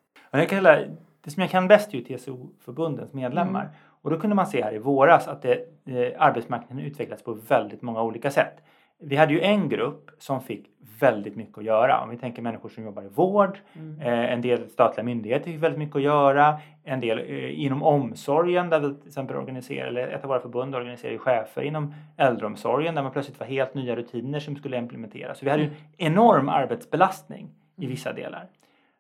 det 1.24 1.32
som 1.32 1.42
jag 1.42 1.50
kan 1.50 1.68
bäst 1.68 1.94
är 1.94 1.98
ju 1.98 2.04
TCO-förbundens 2.04 3.14
medlemmar. 3.14 3.62
Mm. 3.62 3.74
Och 4.02 4.10
då 4.10 4.20
kunde 4.20 4.36
man 4.36 4.48
se 4.48 4.64
här 4.64 4.74
i 4.74 4.78
våras 4.78 5.28
att 5.28 5.42
det, 5.42 5.54
eh, 5.86 6.14
arbetsmarknaden 6.18 6.86
utvecklats 6.86 7.24
på 7.24 7.34
väldigt 7.34 7.82
många 7.82 8.02
olika 8.02 8.32
sätt 8.32 8.64
vi 9.00 9.16
hade 9.16 9.34
ju 9.34 9.42
en 9.42 9.70
grupp 9.70 10.12
som 10.18 10.42
fick 10.42 10.66
väldigt 11.00 11.36
mycket 11.36 11.58
att 11.58 11.64
göra. 11.64 12.02
Om 12.02 12.10
vi 12.10 12.18
tänker 12.18 12.42
människor 12.42 12.70
som 12.70 12.84
jobbar 12.84 13.04
i 13.04 13.08
vård, 13.08 13.60
mm. 13.74 14.02
eh, 14.02 14.34
en 14.34 14.42
del 14.42 14.70
statliga 14.70 15.04
myndigheter 15.04 15.46
fick 15.46 15.64
väldigt 15.64 15.80
mycket 15.80 15.96
att 15.96 16.02
göra, 16.02 16.60
en 16.84 17.00
del 17.00 17.20
eh, 17.20 17.64
inom 17.64 17.84
omsorgen 17.84 18.70
där 18.70 18.80
vi 18.80 18.96
till 18.96 19.08
exempel 19.08 19.36
organiserar, 19.36 19.88
eller 19.88 20.08
ett 20.08 20.24
av 20.24 20.28
våra 20.28 20.40
förbund 20.40 20.76
organiserar 20.76 21.18
chefer 21.18 21.62
inom 21.62 21.94
äldreomsorgen 22.18 22.96
där 22.96 23.04
man 23.04 23.12
plötsligt 23.12 23.40
var 23.40 23.48
helt 23.48 23.74
nya 23.74 23.96
rutiner 23.96 24.40
som 24.40 24.56
skulle 24.56 24.78
implementeras. 24.78 25.40
Så 25.40 25.46
vi 25.46 25.52
hade 25.52 25.64
ju 25.64 25.70
en 25.70 25.76
mm. 26.08 26.14
enorm 26.14 26.50
arbetsbelastning 26.50 27.50
i 27.78 27.82
mm. 27.82 27.92
vissa 27.92 28.14
delar. 28.14 28.48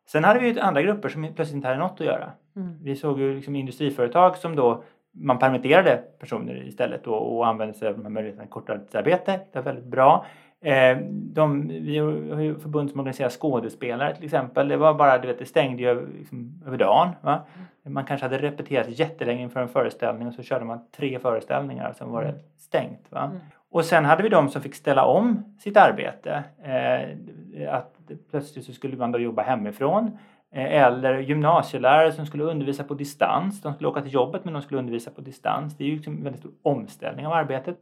Sen 0.07 0.23
hade 0.23 0.39
vi 0.39 0.47
ju 0.47 0.59
andra 0.59 0.81
grupper 0.81 1.09
som 1.09 1.21
plötsligt 1.35 1.55
inte 1.55 1.67
hade 1.67 1.79
något 1.79 2.01
att 2.01 2.07
göra. 2.07 2.31
Mm. 2.55 2.77
Vi 2.83 2.95
såg 2.95 3.19
ju 3.19 3.35
liksom 3.35 3.55
industriföretag 3.55 4.37
som 4.37 4.55
då 4.55 4.83
man 5.19 5.39
permitterade 5.39 6.03
personer 6.19 6.67
istället 6.67 7.03
då 7.03 7.13
och 7.13 7.47
använde 7.47 7.73
sig 7.73 7.87
av 7.87 7.93
de 7.93 8.03
här 8.03 8.09
möjligheterna 8.09 8.47
korttidsarbete. 8.47 9.31
Det 9.51 9.59
var 9.59 9.63
väldigt 9.63 9.85
bra. 9.85 10.25
Eh, 10.61 10.97
de, 11.11 11.67
vi 11.67 11.97
har 11.97 12.41
ju 12.41 12.59
förbund 12.59 12.89
som 12.91 12.99
organiserar 12.99 13.29
skådespelare 13.29 14.15
till 14.15 14.25
exempel. 14.25 14.67
Det 14.67 14.77
var 14.77 14.93
bara, 14.93 15.17
du 15.17 15.27
vet, 15.27 15.39
det 15.39 15.45
stängde 15.45 15.81
ju 15.81 15.89
över, 15.89 16.07
liksom, 16.17 16.63
över 16.65 16.77
dagen. 16.77 17.09
Va? 17.21 17.41
Man 17.83 18.05
kanske 18.05 18.25
hade 18.25 18.37
repeterat 18.37 18.99
jättelänge 18.99 19.41
inför 19.41 19.59
en 19.59 19.67
föreställning 19.67 20.27
och 20.27 20.33
så 20.33 20.43
körde 20.43 20.65
man 20.65 20.79
tre 20.97 21.19
föreställningar 21.19 21.89
och 21.89 21.95
sen 21.95 22.09
var 22.09 22.21
det 22.21 22.29
mm. 22.29 22.41
stängt. 22.57 23.11
Va? 23.11 23.23
Mm. 23.23 23.37
Och 23.69 23.85
sen 23.85 24.05
hade 24.05 24.23
vi 24.23 24.29
de 24.29 24.49
som 24.49 24.61
fick 24.61 24.75
ställa 24.75 25.05
om 25.05 25.55
sitt 25.59 25.77
arbete. 25.77 26.43
Eh, 26.63 27.73
att 27.73 27.95
plötsligt 28.31 28.65
så 28.65 28.73
skulle 28.73 28.97
man 28.97 29.11
då 29.11 29.19
jobba 29.19 29.41
hemifrån. 29.41 30.17
Eh, 30.51 30.83
eller 30.83 31.19
gymnasielärare 31.19 32.11
som 32.11 32.25
skulle 32.25 32.43
undervisa 32.43 32.83
på 32.83 32.93
distans. 32.93 33.61
De 33.61 33.73
skulle 33.73 33.87
åka 33.87 34.01
till 34.01 34.13
jobbet 34.13 34.45
men 34.45 34.53
de 34.53 34.61
skulle 34.61 34.79
undervisa 34.79 35.11
på 35.11 35.21
distans. 35.21 35.77
Det 35.77 35.83
är 35.83 35.87
ju 35.87 35.95
liksom 35.95 36.17
en 36.17 36.23
väldigt 36.23 36.39
stor 36.39 36.53
omställning 36.61 37.27
av 37.27 37.33
arbetet. 37.33 37.77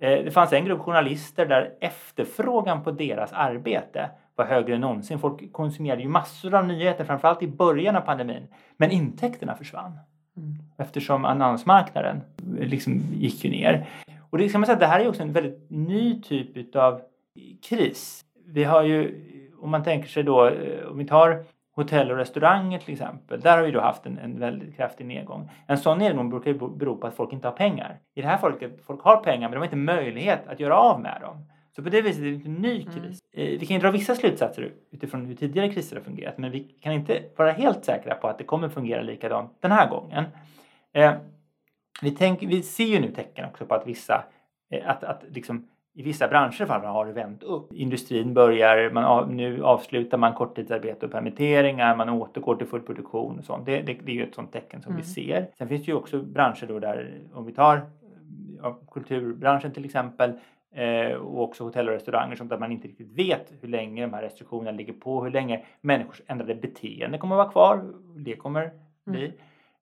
Eh, 0.00 0.24
det 0.24 0.30
fanns 0.30 0.52
en 0.52 0.64
grupp 0.64 0.80
journalister 0.80 1.46
där 1.46 1.74
efterfrågan 1.80 2.84
på 2.84 2.90
deras 2.90 3.32
arbete 3.32 4.10
var 4.34 4.44
högre 4.44 4.74
än 4.74 4.80
någonsin. 4.80 5.18
Folk 5.18 5.52
konsumerade 5.52 6.02
ju 6.02 6.08
massor 6.08 6.54
av 6.54 6.66
nyheter, 6.66 7.04
framförallt 7.04 7.42
i 7.42 7.48
början 7.48 7.96
av 7.96 8.00
pandemin. 8.00 8.46
Men 8.76 8.90
intäkterna 8.90 9.56
försvann. 9.56 9.98
Mm. 10.36 10.58
Eftersom 10.78 11.24
annonsmarknaden 11.24 12.20
liksom 12.60 13.00
gick 13.12 13.44
ju 13.44 13.50
ner. 13.50 13.86
Och 14.30 14.38
det, 14.38 14.48
ska 14.48 14.58
man 14.58 14.66
säga, 14.66 14.78
det 14.78 14.86
här 14.86 15.00
är 15.00 15.08
också 15.08 15.22
en 15.22 15.32
väldigt 15.32 15.70
ny 15.70 16.22
typ 16.22 16.76
av 16.76 17.00
kris. 17.62 18.24
Vi 18.46 18.64
har 18.64 18.82
ju, 18.82 19.20
om 19.60 19.70
man 19.70 19.84
tänker 19.84 20.08
sig 20.08 20.22
då, 20.22 20.46
eh, 20.46 20.86
om 20.86 20.98
vi 20.98 21.06
tar 21.06 21.44
hotell 21.74 22.10
och 22.10 22.16
restauranger 22.16 22.78
till 22.78 22.92
exempel, 22.92 23.40
där 23.40 23.56
har 23.56 23.64
vi 23.64 23.70
då 23.70 23.80
haft 23.80 24.06
en, 24.06 24.18
en 24.18 24.40
väldigt 24.40 24.76
kraftig 24.76 25.06
nedgång. 25.06 25.50
En 25.66 25.78
sån 25.78 25.98
nedgång 25.98 26.30
brukar 26.30 26.50
ju 26.50 26.58
bero 26.58 26.96
på 26.96 27.06
att 27.06 27.14
folk 27.14 27.32
inte 27.32 27.48
har 27.48 27.52
pengar. 27.52 27.98
I 28.14 28.20
det 28.20 28.26
här 28.26 28.38
fallet, 28.38 28.80
folk 28.86 29.02
har 29.02 29.16
pengar 29.16 29.48
men 29.48 29.50
de 29.50 29.56
har 29.56 29.64
inte 29.64 29.76
möjlighet 29.76 30.48
att 30.48 30.60
göra 30.60 30.76
av 30.76 31.00
med 31.00 31.20
dem. 31.20 31.46
Så 31.76 31.82
på 31.82 31.88
det 31.88 32.02
viset 32.02 32.22
är 32.22 32.30
det 32.30 32.46
en 32.46 32.54
ny 32.54 32.82
mm. 32.82 32.92
kris. 32.92 33.18
Mm. 33.34 33.58
Vi 33.58 33.66
kan 33.66 33.76
ju 33.76 33.80
dra 33.80 33.90
vissa 33.90 34.14
slutsatser 34.14 34.72
utifrån 34.90 35.26
hur 35.26 35.34
tidigare 35.34 35.72
kriser 35.72 35.96
har 35.96 36.02
fungerat 36.02 36.38
men 36.38 36.50
vi 36.50 36.60
kan 36.60 36.92
inte 36.92 37.22
vara 37.36 37.52
helt 37.52 37.84
säkra 37.84 38.14
på 38.14 38.28
att 38.28 38.38
det 38.38 38.44
kommer 38.44 38.68
fungera 38.68 39.02
likadant 39.02 39.56
den 39.60 39.72
här 39.72 39.88
gången. 39.90 40.24
Eh, 40.92 41.12
vi, 42.02 42.10
tänk, 42.10 42.42
vi 42.42 42.62
ser 42.62 42.84
ju 42.84 43.00
nu 43.00 43.12
tecken 43.12 43.44
också 43.44 43.66
på 43.66 43.74
att 43.74 43.86
vissa, 43.86 44.24
eh, 44.70 44.90
att, 44.90 45.04
att 45.04 45.22
liksom 45.28 45.68
i 45.94 46.02
vissa 46.02 46.28
branscher 46.28 46.66
fall 46.66 46.84
har 46.84 47.06
det 47.06 47.12
vänt 47.12 47.42
upp. 47.42 47.72
Industrin 47.72 48.34
börjar, 48.34 48.90
man 48.90 49.04
av, 49.04 49.32
nu 49.32 49.64
avslutar 49.64 50.18
man 50.18 50.34
korttidsarbete 50.34 51.06
och 51.06 51.12
permitteringar, 51.12 51.96
man 51.96 52.08
återgår 52.08 52.56
till 52.56 52.66
full 52.66 52.80
produktion 52.80 53.38
och 53.38 53.44
sånt. 53.44 53.66
Det, 53.66 53.82
det, 53.82 53.92
det 54.04 54.12
är 54.12 54.16
ju 54.16 54.22
ett 54.22 54.34
sånt 54.34 54.52
tecken 54.52 54.82
som 54.82 54.92
mm. 54.92 55.02
vi 55.02 55.08
ser. 55.08 55.46
Sen 55.58 55.68
finns 55.68 55.84
det 55.84 55.90
ju 55.90 55.96
också 55.96 56.22
branscher 56.22 56.66
då 56.66 56.78
där, 56.78 57.20
om 57.32 57.46
vi 57.46 57.52
tar 57.52 57.80
ja, 58.62 58.78
kulturbranschen 58.92 59.72
till 59.72 59.84
exempel, 59.84 60.32
eh, 60.74 61.16
och 61.16 61.42
också 61.42 61.64
hotell 61.64 61.88
och 61.88 61.94
restauranger 61.94 62.36
som 62.36 62.48
där 62.48 62.58
man 62.58 62.72
inte 62.72 62.88
riktigt 62.88 63.18
vet 63.18 63.52
hur 63.60 63.68
länge 63.68 64.02
de 64.02 64.12
här 64.12 64.22
restriktionerna 64.22 64.70
ligger 64.70 64.92
på, 64.92 65.24
hur 65.24 65.30
länge 65.30 65.64
människors 65.80 66.22
ändrade 66.26 66.54
beteende 66.54 67.18
kommer 67.18 67.34
att 67.34 67.38
vara 67.38 67.52
kvar. 67.52 67.84
Det 68.16 68.36
kommer 68.36 68.70
bli. 69.04 69.32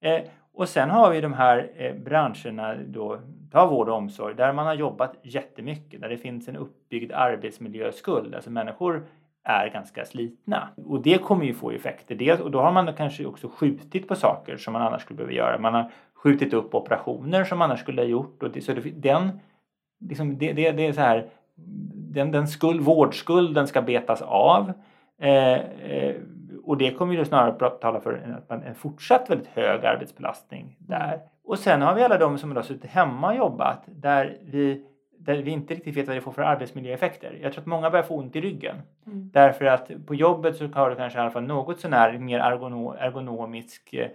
Mm. 0.01 0.23
Eh, 0.23 0.31
Och 0.53 0.69
sen 0.69 0.91
har 0.91 1.11
vi 1.11 1.21
de 1.21 1.33
här 1.33 1.71
eh, 1.77 1.95
branscherna, 1.95 2.75
då, 2.87 3.21
ta 3.51 3.67
vård 3.67 3.89
och 3.89 3.97
omsorg, 3.97 4.35
där 4.35 4.53
man 4.53 4.67
har 4.67 4.75
jobbat 4.75 5.17
jättemycket, 5.23 6.01
där 6.01 6.09
det 6.09 6.19
finns 6.19 6.49
en 6.49 6.57
uppbyggd 6.57 7.13
arbetsmiljöskuld. 7.13 8.35
Alltså 8.35 8.51
människor 8.51 9.07
är 9.45 9.69
ganska 9.69 10.05
slitna. 10.05 10.69
Och 10.87 11.03
det 11.03 11.23
kommer 11.23 11.45
ju 11.45 11.55
få 11.55 11.71
effekter. 11.71 12.15
Dels, 12.15 12.41
och 12.41 12.51
då 12.51 12.61
har 12.61 12.73
man 12.73 12.95
kanske 12.95 13.27
också 13.27 13.49
skjutit 13.49 14.09
på 14.09 14.15
saker 14.15 14.57
som 14.57 14.73
man 14.73 14.83
annars 14.83 15.03
skulle 15.03 15.17
behöva 15.17 15.33
göra. 15.33 15.59
Man 15.59 15.75
har 15.75 15.91
skjutit 16.15 16.55
upp 16.55 16.75
operationer 16.75 17.45
som 17.45 17.59
man 17.59 17.71
annars 17.71 17.81
skulle 17.81 18.03
ha 18.03 18.09
gjort. 18.09 18.43
Och 18.43 18.51
det, 18.51 18.61
så 18.61 18.73
det, 18.73 18.81
den, 18.91 19.41
liksom, 20.01 20.39
det, 20.39 20.53
det, 20.53 20.73
det 20.73 20.87
är 20.87 20.93
så 20.93 21.01
här, 21.01 21.27
den, 21.95 22.31
den 22.31 22.49
skuld, 22.49 22.81
vårdskulden 22.81 23.67
ska 23.67 23.83
betas 23.83 24.23
av. 24.23 24.73
Eh, 25.19 25.55
eh, 25.55 26.17
och 26.65 26.79
det 26.79 26.91
kommer 26.91 27.15
ju 27.15 27.25
snarare 27.25 27.71
tala 27.71 28.01
för 28.01 28.43
en, 28.49 28.63
en 28.63 28.75
fortsatt 28.75 29.31
väldigt 29.31 29.49
hög 29.49 29.85
arbetsbelastning 29.85 30.77
där. 30.79 31.21
Och 31.51 31.59
sen 31.59 31.83
har 31.83 31.95
vi 31.95 32.03
alla 32.03 32.19
de 32.19 32.39
som 32.39 32.57
har 32.57 32.63
suttit 32.63 32.91
hemma 32.91 33.29
och 33.29 33.37
jobbat 33.37 33.83
där 33.87 34.39
vi 34.43 34.85
där 35.25 35.37
vi 35.43 35.51
inte 35.51 35.75
riktigt 35.75 35.97
vet 35.97 36.07
vad 36.07 36.17
det 36.17 36.21
får 36.21 36.33
för 36.33 36.43
arbetsmiljöeffekter. 36.43 37.39
Jag 37.43 37.53
tror 37.53 37.63
att 37.63 37.67
många 37.67 37.91
börjar 37.91 38.03
få 38.03 38.17
ont 38.17 38.37
i 38.37 38.41
ryggen. 38.41 38.77
Mm. 39.07 39.31
Därför 39.33 39.65
att 39.65 39.91
på 40.07 40.15
jobbet 40.15 40.57
så 40.57 40.67
har 40.67 40.91
du 40.91 40.97
kanske 40.97 41.19
i 41.19 41.23
alla 41.23 41.31
fall 41.31 41.43
något 41.43 41.81
sånär 41.81 42.19
mer 42.19 42.39
ergonomisk 42.39 43.95
eh, 43.95 44.11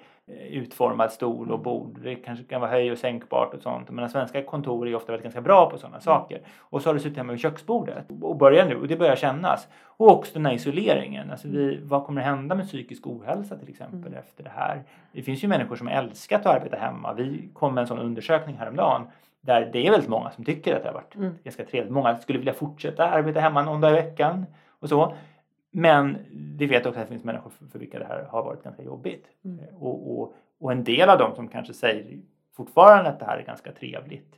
utformad 0.49 1.11
stol 1.11 1.51
och 1.51 1.59
bord. 1.59 1.99
Det 2.03 2.15
kanske 2.15 2.45
kan 2.45 2.61
vara 2.61 2.71
höj 2.71 2.91
och 2.91 2.97
sänkbart 2.97 3.53
och 3.53 3.61
sånt. 3.61 3.89
Men 3.89 4.09
svenska 4.09 4.43
kontor 4.43 4.87
är 4.87 4.95
ofta 4.95 5.11
väldigt 5.11 5.23
ganska 5.23 5.41
bra 5.41 5.69
på 5.69 5.77
sådana 5.77 5.95
mm. 5.95 6.01
saker. 6.01 6.41
Och 6.59 6.81
så 6.81 6.89
har 6.89 6.93
du 6.93 6.99
suttit 6.99 7.17
hemma 7.17 7.31
vid 7.31 7.41
köksbordet 7.41 8.05
och 8.21 8.37
börjar 8.37 8.65
nu 8.65 8.75
och 8.75 8.87
det 8.87 8.95
börjar 8.95 9.15
kännas. 9.15 9.67
Och 9.83 10.11
också 10.11 10.33
den 10.33 10.45
här 10.45 10.53
isoleringen. 10.53 11.31
Alltså 11.31 11.47
vi, 11.47 11.79
vad 11.83 12.05
kommer 12.05 12.21
hända 12.21 12.55
med 12.55 12.67
psykisk 12.67 13.07
ohälsa 13.07 13.57
till 13.57 13.69
exempel 13.69 14.11
mm. 14.11 14.19
efter 14.19 14.43
det 14.43 14.51
här? 14.55 14.83
Det 15.11 15.21
finns 15.21 15.43
ju 15.43 15.47
människor 15.47 15.75
som 15.75 15.87
älskat 15.87 16.45
att 16.45 16.55
arbeta 16.55 16.77
hemma. 16.77 17.13
Vi 17.13 17.49
kom 17.53 17.73
med 17.73 17.81
en 17.81 17.87
sån 17.87 17.99
undersökning 17.99 18.55
häromdagen 18.55 19.07
där 19.45 19.69
det 19.73 19.87
är 19.87 19.91
väldigt 19.91 20.09
många 20.09 20.31
som 20.31 20.43
tycker 20.45 20.75
att 20.75 20.83
det 20.83 20.89
har 20.89 20.93
varit 20.93 21.15
mm. 21.15 21.33
ganska 21.43 21.65
trevligt. 21.65 21.93
Många 21.93 22.17
skulle 22.17 22.39
vilja 22.39 22.53
fortsätta 22.53 23.09
arbeta 23.09 23.39
hemma 23.39 23.63
någon 23.63 23.81
dag 23.81 23.91
i 23.91 23.95
veckan 23.95 24.45
och 24.79 24.89
så. 24.89 25.15
Men 25.71 26.17
vi 26.57 26.65
vet 26.65 26.85
också 26.85 26.99
att 26.99 27.05
det 27.07 27.11
finns 27.11 27.23
människor 27.23 27.51
för, 27.71 27.79
vilka 27.79 27.99
det 27.99 28.05
här 28.05 28.27
har 28.29 28.43
varit 28.43 28.63
ganska 28.63 28.83
jobbigt. 28.83 29.25
Mm. 29.45 29.59
Eh, 29.59 29.83
och, 29.83 30.19
och, 30.19 30.33
och, 30.59 30.71
en 30.71 30.83
del 30.83 31.09
av 31.09 31.17
dem 31.17 31.35
som 31.35 31.47
kanske 31.47 31.73
säger 31.73 32.19
fortfarande 32.55 33.09
att 33.09 33.19
det 33.19 33.25
här 33.25 33.37
är 33.37 33.45
ganska 33.45 33.71
trevligt 33.71 34.35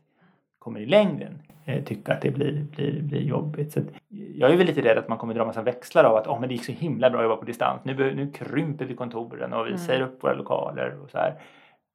kommer 0.60 0.80
i 0.80 0.86
längden 0.86 1.42
eh, 1.66 1.84
tycka 1.84 2.14
att 2.14 2.22
det 2.22 2.32
blir, 2.32 2.66
blir, 2.76 3.02
blir 3.02 3.22
jobbigt. 3.22 3.74
Så 3.74 3.80
jag 4.10 4.52
är 4.52 4.58
väl 4.58 4.68
lite 4.68 4.82
rädd 4.82 4.98
att 4.98 5.08
man 5.08 5.18
kommer 5.18 5.34
dra 5.34 5.46
massa 5.46 5.62
växlar 5.62 6.04
av 6.04 6.16
att 6.16 6.28
oh, 6.28 6.40
men 6.40 6.50
det 6.50 6.56
gick 6.56 6.66
så 6.66 6.72
himla 6.72 7.10
bra 7.10 7.20
att 7.20 7.26
jobba 7.26 7.36
på 7.36 7.46
distans. 7.46 7.82
Nu, 7.84 8.16
nu 8.16 8.32
krymper 8.32 8.86
vi 8.86 8.96
kontoren 8.96 9.54
och 9.54 9.66
vi 9.66 9.70
mm. 9.70 9.78
säger 9.78 10.02
upp 10.02 10.24
våra 10.24 10.34
lokaler 10.34 10.98
och 11.04 11.10
så 11.10 11.18
här. 11.18 11.34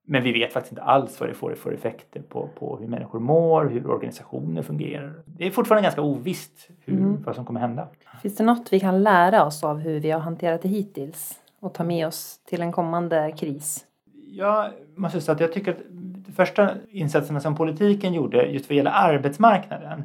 Men 0.04 0.22
vi 0.22 0.32
vet 0.32 0.52
faktiskt 0.52 0.72
inte 0.72 0.82
alls 0.82 1.20
vad 1.20 1.28
det 1.28 1.34
får 1.34 1.54
för 1.54 1.72
effekter 1.72 2.22
på, 2.22 2.48
på 2.58 2.76
hur 2.76 2.86
människor 2.86 3.20
mår, 3.20 3.64
hur 3.64 3.90
organisationer 3.90 4.62
fungerar. 4.62 5.14
Det 5.26 5.46
är 5.46 5.50
fortfarande 5.50 5.82
ganska 5.82 6.02
ovisst 6.02 6.68
hur, 6.80 6.98
mm. 6.98 7.22
vad 7.22 7.34
som 7.34 7.44
kommer 7.44 7.60
hända. 7.60 7.88
Finns 8.22 8.36
det 8.36 8.44
något 8.44 8.72
vi 8.72 8.80
kan 8.80 9.02
lära 9.02 9.44
oss 9.44 9.64
av 9.64 9.78
hur 9.78 10.00
vi 10.00 10.10
har 10.10 10.20
hanterat 10.20 10.62
det 10.62 10.68
hittills 10.68 11.40
och 11.60 11.74
ta 11.74 11.84
med 11.84 12.06
oss 12.06 12.40
till 12.44 12.62
en 12.62 12.72
kommande 12.72 13.32
kris? 13.38 13.84
Jag 14.32 14.70
måste 14.94 15.20
säga 15.20 15.34
att 15.34 15.40
jag 15.40 15.52
tycker 15.52 15.70
att 15.70 15.80
de 16.26 16.32
första 16.32 16.70
insatserna 16.90 17.40
som 17.40 17.56
politiken 17.56 18.14
gjorde 18.14 18.46
just 18.46 18.70
vad 18.70 18.76
gäller 18.76 18.92
arbetsmarknaden 18.94 20.04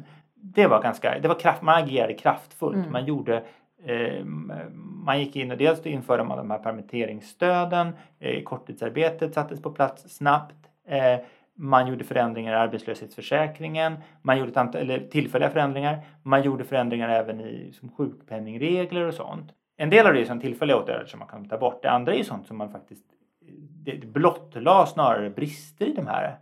det 0.54 0.66
var 0.66 0.82
ganska, 0.82 1.18
det 1.18 1.28
var 1.28 1.38
kraft, 1.40 1.62
man 1.62 1.84
agerade 1.84 2.14
kraftfullt. 2.14 2.76
Mm. 2.76 2.92
Man 2.92 3.04
gjorde 3.04 3.42
man 5.08 5.20
gick 5.20 5.36
in 5.36 5.50
och 5.50 5.58
dels 5.58 5.86
införde 5.86 6.24
man 6.24 6.38
de 6.38 6.50
här 6.50 6.58
permitteringsstöden, 6.58 7.92
eh, 8.18 8.42
korttidsarbetet 8.42 9.34
sattes 9.34 9.62
på 9.62 9.70
plats 9.70 10.16
snabbt. 10.16 10.54
Eh, 10.88 11.20
man 11.54 11.86
gjorde 11.86 12.04
förändringar 12.04 12.52
i 12.52 12.56
arbetslöshetsförsäkringen, 12.56 13.96
man 14.22 14.38
gjorde 14.38 14.60
antal, 14.60 15.00
tillfälliga 15.10 15.50
förändringar. 15.50 15.98
Man 16.22 16.42
gjorde 16.42 16.64
förändringar 16.64 17.08
även 17.08 17.40
i 17.40 17.72
som 17.72 17.88
sjukpenningregler 17.88 19.06
och 19.06 19.14
sånt. 19.14 19.52
En 19.76 19.90
del 19.90 20.06
av 20.06 20.12
det 20.12 20.20
är 20.20 20.24
som 20.24 20.40
tillfälliga 20.40 20.76
åtgärder 20.76 21.06
som 21.06 21.18
man 21.18 21.28
kan 21.28 21.48
ta 21.48 21.58
bort. 21.58 21.82
Det 21.82 21.90
andra 21.90 22.12
är 22.12 22.18
ju 22.18 22.24
sånt 22.24 22.46
som 22.46 22.56
man 22.56 22.70
faktiskt 22.70 23.04
det 23.84 24.06
blottlade 24.06 24.86
snarare 24.86 25.30
brister 25.30 25.86
i 25.86 25.92
de 25.92 26.06
här 26.06 26.36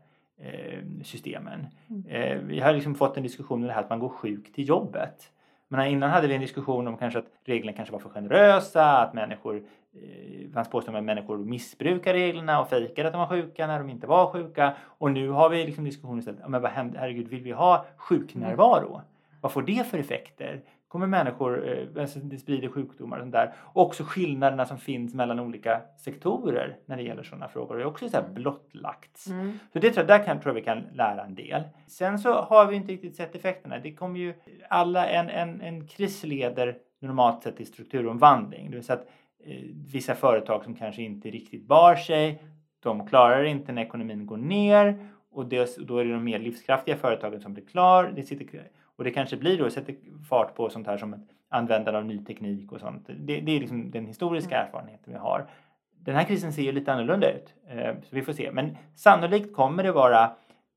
systemen. 1.02 1.66
Mm. 1.90 2.48
vi 2.48 2.60
har 2.60 2.72
liksom 2.72 2.94
fått 2.94 3.16
en 3.16 3.22
diskussion 3.22 3.60
om 3.60 3.66
det 3.66 3.72
här 3.72 3.80
att 3.80 3.90
man 3.90 3.98
går 3.98 4.08
sjuk 4.08 4.52
till 4.52 4.68
jobbet. 4.68 5.32
Men 5.68 5.86
innan 5.86 6.10
hade 6.10 6.28
vi 6.28 6.34
en 6.34 6.40
diskussion 6.40 6.88
om 6.88 6.96
kanske 6.96 7.18
att 7.18 7.26
reglerna 7.44 7.76
kanske 7.76 7.92
var 7.92 8.00
för 8.00 8.08
generösa, 8.08 8.84
att 8.84 9.14
människor, 9.14 9.56
eh, 9.56 10.50
fanns 10.54 10.70
påståenden 10.70 11.00
att 11.00 11.16
människor 11.16 11.38
missbrukar 11.38 12.12
reglerna 12.12 12.60
och 12.60 12.68
fejkade 12.68 13.08
att 13.08 13.12
de 13.12 13.18
var 13.18 13.28
sjuka 13.28 13.66
när 13.66 13.78
de 13.78 13.90
inte 13.90 14.06
var 14.06 14.32
sjuka. 14.32 14.74
Och 14.98 15.10
nu 15.10 15.28
har 15.28 15.48
vi 15.48 15.64
liksom 15.64 15.84
diskussioner 15.84 16.18
istället, 16.18 16.48
men 16.48 16.62
vad 16.62 16.70
händer, 16.70 16.98
herregud, 16.98 17.28
vill 17.28 17.42
vi 17.42 17.52
ha 17.52 17.86
sjuknärvaro? 17.96 18.88
Mm. 18.88 19.00
Vad 19.40 19.52
får 19.52 19.62
det 19.62 19.86
för 19.86 19.98
effekter? 19.98 20.60
Kommer 20.88 21.06
människor, 21.06 21.68
eh, 21.68 22.02
alltså 22.02 22.18
det 22.18 22.38
sprider 22.38 22.68
sjukdomar 22.68 23.16
och 23.16 23.22
sånt 23.22 23.32
där. 23.32 23.54
också 23.72 24.04
skillnaderna 24.04 24.66
som 24.66 24.78
finns 24.78 25.14
mellan 25.14 25.40
olika 25.40 25.80
sektorer 25.98 26.76
när 26.86 26.96
det 26.96 27.02
gäller 27.02 27.22
sådana 27.22 27.48
frågor. 27.48 27.76
Det 27.76 27.82
är 27.82 27.86
också 27.86 28.08
så 28.08 28.16
här 28.16 28.22
mm. 28.22 28.34
blottlagts. 28.34 29.26
Mm. 29.26 29.58
Så 29.72 29.78
det 29.78 29.90
tror 29.90 29.96
jag, 29.96 30.06
där 30.06 30.24
kan, 30.24 30.40
tror 30.40 30.50
jag 30.50 30.60
vi 30.60 30.64
kan 30.64 30.82
lära 30.92 31.24
en 31.24 31.34
del. 31.34 31.62
Sen 31.86 32.18
så 32.18 32.32
har 32.32 32.66
vi 32.66 32.76
inte 32.76 32.92
riktigt 32.92 33.16
sett 33.16 33.34
effekterna. 33.34 33.78
Det 33.78 33.94
kommer 33.94 34.20
ju, 34.20 34.34
alla, 34.68 35.08
en, 35.08 35.28
en, 35.28 35.60
en 35.60 35.86
kris 35.86 36.24
leder 36.24 36.76
normalt 37.00 37.42
sett 37.42 37.56
till 37.56 37.66
strukturomvandling. 37.66 38.70
Det 38.70 38.76
vill 38.76 38.84
säga 38.84 38.98
att 38.98 39.08
eh, 39.44 39.62
vissa 39.92 40.14
företag 40.14 40.64
som 40.64 40.74
kanske 40.74 41.02
inte 41.02 41.30
riktigt 41.30 41.66
bar 41.66 41.94
sig, 41.94 42.42
de 42.80 43.06
klarar 43.06 43.44
inte 43.44 43.72
när 43.72 43.82
ekonomin 43.82 44.26
går 44.26 44.36
ner 44.36 45.08
och 45.30 45.46
det, 45.46 45.76
då 45.78 45.98
är 45.98 46.04
det 46.04 46.12
de 46.12 46.24
mer 46.24 46.38
livskraftiga 46.38 46.96
företagen 46.96 47.40
som 47.40 47.54
blir 47.54 47.64
klar. 47.64 48.12
Det 48.16 48.22
sitter, 48.22 48.62
och 48.96 49.04
det 49.04 49.10
kanske 49.10 49.36
blir 49.36 49.58
då, 49.58 49.70
sätter 49.70 49.94
fart 50.28 50.54
på 50.54 50.70
sånt 50.70 50.86
här 50.86 50.96
som 50.96 51.26
användande 51.48 51.98
av 51.98 52.04
ny 52.04 52.24
teknik 52.24 52.72
och 52.72 52.80
sånt. 52.80 53.06
Det, 53.06 53.40
det 53.40 53.56
är 53.56 53.60
liksom 53.60 53.90
den 53.90 54.06
historiska 54.06 54.56
mm. 54.56 54.66
erfarenheten 54.66 55.12
vi 55.12 55.18
har. 55.18 55.46
Den 55.90 56.14
här 56.14 56.24
krisen 56.24 56.52
ser 56.52 56.62
ju 56.62 56.72
lite 56.72 56.92
annorlunda 56.92 57.32
ut, 57.32 57.54
eh, 57.68 57.94
så 58.02 58.16
vi 58.16 58.22
får 58.22 58.32
se. 58.32 58.50
Men 58.52 58.76
sannolikt 58.94 59.54
kommer 59.54 59.82
det 59.82 59.92
vara 59.92 60.24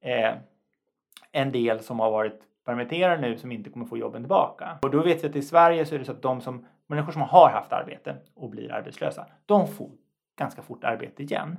eh, 0.01 0.33
en 1.31 1.51
del 1.51 1.79
som 1.79 1.99
har 1.99 2.11
varit 2.11 2.41
permitterade 2.65 3.21
nu 3.21 3.37
som 3.37 3.51
inte 3.51 3.69
kommer 3.69 3.85
få 3.85 3.97
jobben 3.97 4.21
tillbaka. 4.21 4.77
Och 4.81 4.91
då 4.91 5.03
vet 5.03 5.23
vi 5.23 5.27
att 5.27 5.35
i 5.35 5.41
Sverige 5.41 5.85
så 5.85 5.95
är 5.95 5.99
det 5.99 6.05
så 6.05 6.11
att 6.11 6.21
de 6.21 6.41
som, 6.41 6.65
människor 6.87 7.11
som 7.11 7.21
har 7.21 7.49
haft 7.49 7.73
arbete 7.73 8.15
och 8.35 8.49
blir 8.49 8.71
arbetslösa, 8.71 9.25
de 9.45 9.67
får 9.67 9.89
ganska 10.37 10.61
fort 10.61 10.83
arbete 10.83 11.23
igen. 11.23 11.57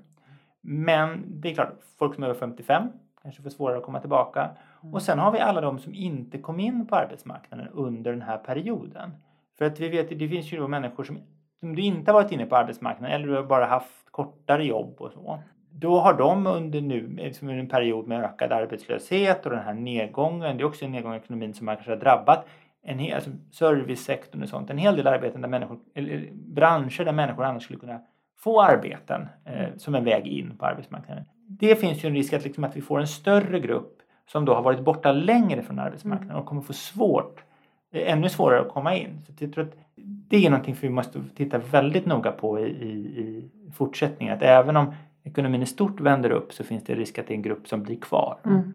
Men 0.61 1.25
det 1.41 1.51
är 1.51 1.55
klart, 1.55 1.73
folk 1.99 2.15
som 2.15 2.25
är 2.25 2.29
över 2.29 2.41
55 2.41 2.89
kanske 3.23 3.43
får 3.43 3.51
svårare 3.51 3.79
att 3.79 3.85
komma 3.85 4.01
tillbaka. 4.01 4.51
Mm. 4.83 4.95
Och 4.95 5.03
sen 5.03 5.19
har 5.19 5.33
vi 5.33 5.39
alla 5.39 5.61
de 5.61 5.79
som 5.79 5.95
inte 5.95 6.39
kom 6.39 6.61
in 6.61 6.87
på 6.87 6.97
arbetsmarknaden 6.97 7.69
under 7.69 8.11
den 8.11 8.23
här 8.23 8.39
perioden. 8.39 9.11
För 9.59 9.65
att 9.65 9.81
vi 9.81 9.89
vet 9.89 10.19
det 10.19 10.29
finns 10.29 10.53
ju 10.53 10.57
då 10.57 10.69
människor 10.69 11.05
som, 11.05 11.19
som 11.61 11.77
du 11.77 11.83
inte 11.83 12.11
har 12.11 12.23
varit 12.23 12.33
inne 12.33 12.47
på 12.47 12.57
arbetsmarknaden 12.57 13.17
eller 13.17 13.27
du 13.27 13.35
har 13.35 13.43
bara 13.43 13.67
haft 13.67 14.11
kortare 14.11 14.65
jobb 14.65 14.95
och 14.99 15.13
så. 15.13 15.43
Då 15.73 15.99
har 16.01 16.15
de 16.15 16.47
under 16.47 16.81
nu, 16.81 17.09
liksom 17.17 17.49
en 17.49 17.69
period 17.69 18.07
med 18.07 18.25
ökad 18.25 18.53
arbetslöshet 18.53 19.47
och 19.47 19.53
den 19.53 19.65
här 19.65 19.75
nedgången, 19.75 20.57
det 20.57 20.63
är 20.63 20.67
också 20.67 20.85
en 20.85 20.93
nedgång 20.93 21.15
i 21.15 21.17
ekonomin 21.17 21.55
som 21.55 21.69
har 21.69 21.75
kanske 21.75 21.97
drabbat 21.97 22.47
en 22.83 22.99
hel, 22.99 23.15
alltså 23.15 23.31
servicesektorn 23.51 24.43
och 24.43 24.49
sånt, 24.49 24.71
en 24.71 24.79
hel 24.79 24.97
del 24.97 25.07
arbeten 25.07 25.41
där 25.41 25.49
människor, 25.49 25.79
eller 25.95 26.29
branscher 26.33 27.05
där 27.05 27.13
människor 27.13 27.45
annars 27.45 27.63
skulle 27.63 27.79
kunna 27.79 28.01
få 28.39 28.63
arbeten 28.63 29.29
eh, 29.45 29.77
som 29.77 29.95
en 29.95 30.05
väg 30.05 30.27
in 30.27 30.59
på 30.59 30.67
arbetsmarknaden. 30.67 31.25
Det 31.49 31.77
finns 31.77 32.05
ju 32.05 32.07
en 32.07 32.15
risk 32.15 32.33
att, 32.33 32.45
liksom, 32.45 32.65
att 32.65 32.77
vi 32.77 32.81
får 32.81 33.01
en 33.01 33.07
större 33.07 33.61
grupp 33.61 34.00
som 34.33 34.45
då 34.45 34.55
har 34.55 34.63
varit 34.63 34.81
borta 34.81 35.13
längre 35.13 35.63
från 35.63 35.79
arbetsmarknaden 35.79 36.37
och 36.37 36.47
kommer 36.47 36.63
få 36.63 36.73
svårt, 36.73 37.45
eh, 37.93 38.13
ännu 38.13 38.29
svårare 38.29 38.61
att 38.61 38.69
komma 38.69 38.97
in. 38.97 39.23
Så 39.27 39.45
jag 39.45 39.53
tror 39.53 39.65
att 39.65 39.75
det 39.97 40.47
är 40.47 40.51
någonting 40.51 40.77
vi 40.81 40.89
måste 40.89 41.23
titta 41.37 41.59
väldigt 41.59 42.07
noga 42.07 42.33
på 42.33 42.61
i, 42.61 42.63
i, 42.63 42.91
i 43.21 43.51
fortsättningen. 43.75 44.35
Att 44.35 44.43
även 44.43 44.77
om 44.77 44.95
ekonomin 45.25 45.63
i 45.63 45.67
stort 45.67 46.01
vänder 46.01 46.31
upp 46.31 46.53
så 46.53 46.65
finns 46.65 46.85
det 46.85 46.95
risk 46.95 47.19
att 47.19 47.27
det 47.27 47.33
är 47.33 47.37
en 47.37 47.43
grupp 47.43 47.69
som 47.69 47.83
blir 47.83 47.97
kvar. 47.97 48.39
Mm. 48.45 48.75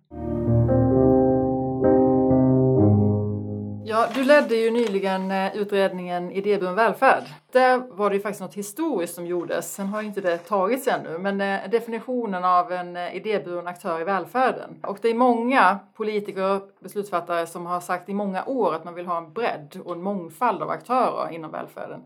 Ja, 3.95 4.07
du 4.13 4.23
ledde 4.23 4.55
ju 4.55 4.71
nyligen 4.71 5.31
eh, 5.31 5.57
utredningen 5.57 6.31
Idéburen 6.31 6.75
välfärd. 6.75 7.23
Där 7.51 7.77
var 7.77 8.09
det 8.09 8.15
ju 8.15 8.21
faktiskt 8.21 8.41
något 8.41 8.55
historiskt 8.55 9.15
som 9.15 9.25
gjordes. 9.25 9.73
Sen 9.73 9.87
har 9.87 10.01
inte 10.01 10.21
det 10.21 10.37
tagits 10.37 10.87
ännu, 10.87 11.17
men 11.17 11.41
eh, 11.41 11.69
definitionen 11.69 12.43
av 12.43 12.71
en 12.71 12.95
eh, 12.95 13.15
idéburen 13.15 13.67
aktör 13.67 14.01
i 14.01 14.03
välfärden. 14.03 14.79
Och 14.83 14.97
det 15.01 15.09
är 15.09 15.13
många 15.13 15.79
politiker 15.93 16.55
och 16.55 16.61
beslutsfattare 16.79 17.47
som 17.47 17.65
har 17.65 17.79
sagt 17.79 18.09
i 18.09 18.13
många 18.13 18.45
år 18.45 18.73
att 18.75 18.85
man 18.85 18.93
vill 18.93 19.05
ha 19.05 19.17
en 19.17 19.33
bredd 19.33 19.77
och 19.85 19.95
en 19.95 20.01
mångfald 20.01 20.61
av 20.61 20.69
aktörer 20.69 21.31
inom 21.31 21.51
välfärden. 21.51 22.01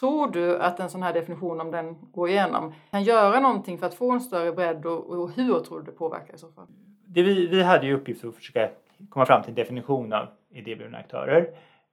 Tror 0.00 0.30
du 0.30 0.58
att 0.58 0.80
en 0.80 0.90
sån 0.90 1.02
här 1.02 1.12
definition, 1.12 1.60
om 1.60 1.70
den 1.70 1.96
går 2.12 2.28
igenom, 2.28 2.74
kan 2.90 3.02
göra 3.02 3.40
någonting 3.40 3.78
för 3.78 3.86
att 3.86 3.94
få 3.94 4.10
en 4.10 4.20
större 4.20 4.52
bredd 4.52 4.86
och, 4.86 5.10
och 5.10 5.30
hur 5.30 5.60
tror 5.60 5.78
du 5.78 5.84
det 5.84 5.98
påverkar 5.98 6.34
i 6.34 6.38
så 6.38 6.48
fall? 6.48 6.66
Det 7.06 7.22
vi, 7.22 7.46
vi 7.46 7.62
hade 7.62 7.86
ju 7.86 7.94
uppgift 7.94 8.24
att 8.24 8.34
försöka 8.34 8.68
komma 9.10 9.26
fram 9.26 9.42
till 9.42 9.50
en 9.50 9.54
definition 9.54 10.12
av 10.12 10.26
idéburna 10.50 10.98
aktörer. 10.98 11.48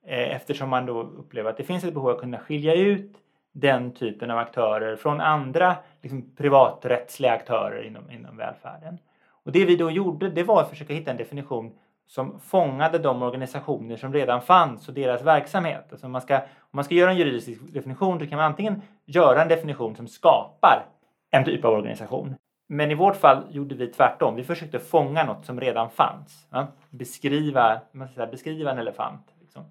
Eh, 0.06 0.36
eftersom 0.36 0.70
man 0.70 0.86
då 0.86 1.02
upplever 1.02 1.50
att 1.50 1.58
det 1.58 1.64
finns 1.64 1.84
ett 1.84 1.94
behov 1.94 2.10
av 2.10 2.16
att 2.16 2.22
kunna 2.22 2.40
skilja 2.40 2.76
ut 2.76 3.16
den 3.52 3.94
typen 3.94 4.32
av 4.32 4.38
aktörer 4.38 4.96
från 4.96 5.22
andra 5.22 5.76
liksom, 6.02 6.36
privaträttsliga 6.36 7.32
aktörer 7.32 7.84
inom, 7.84 8.12
inom 8.12 8.38
välfärden. 8.38 8.98
Och 9.44 9.52
det 9.52 9.66
vi 9.66 9.76
då 9.76 9.92
gjorde 9.92 10.30
det 10.30 10.44
var 10.44 10.62
att 10.62 10.70
försöka 10.70 10.94
hitta 10.94 11.12
en 11.12 11.18
definition 11.18 11.72
som 12.08 12.40
fångade 12.40 13.00
de 13.00 13.22
organisationer 13.22 13.98
som 13.98 14.14
redan 14.14 14.42
fanns 14.42 14.88
och 14.88 14.94
deras 14.94 15.22
verksamhet. 15.22 15.86
Alltså 15.92 16.08
man 16.08 16.22
ska, 16.22 16.38
om 16.38 16.70
man 16.72 16.84
ska 16.84 16.96
göra 16.96 17.12
en 17.12 17.18
juridisk 17.18 17.74
definition 17.74 18.20
så 18.20 18.28
kan 18.28 18.38
man 18.38 18.46
antingen 18.46 18.82
göra 19.06 19.42
en 19.42 19.48
definition 19.48 19.96
som 19.96 20.08
skapar 20.08 20.86
en 21.32 21.46
typ 21.46 21.66
av 21.66 21.74
organisation. 21.74 22.36
Men 22.68 22.92
i 22.92 22.96
vårt 22.96 23.16
fall 23.16 23.44
gjorde 23.50 23.76
vi 23.76 23.88
tvärtom. 23.88 24.36
Vi 24.36 24.44
försökte 24.44 24.80
fånga 24.80 25.26
något 25.26 25.46
som 25.46 25.62
redan 25.62 25.90
fanns. 25.90 26.48
Ja? 26.52 26.68
Beskriva, 26.90 27.82
man 27.92 28.08
ska 28.08 28.16
säga, 28.16 28.28
beskriva 28.28 28.72
en 28.72 28.78
elefant. 28.78 29.34
Liksom. 29.40 29.64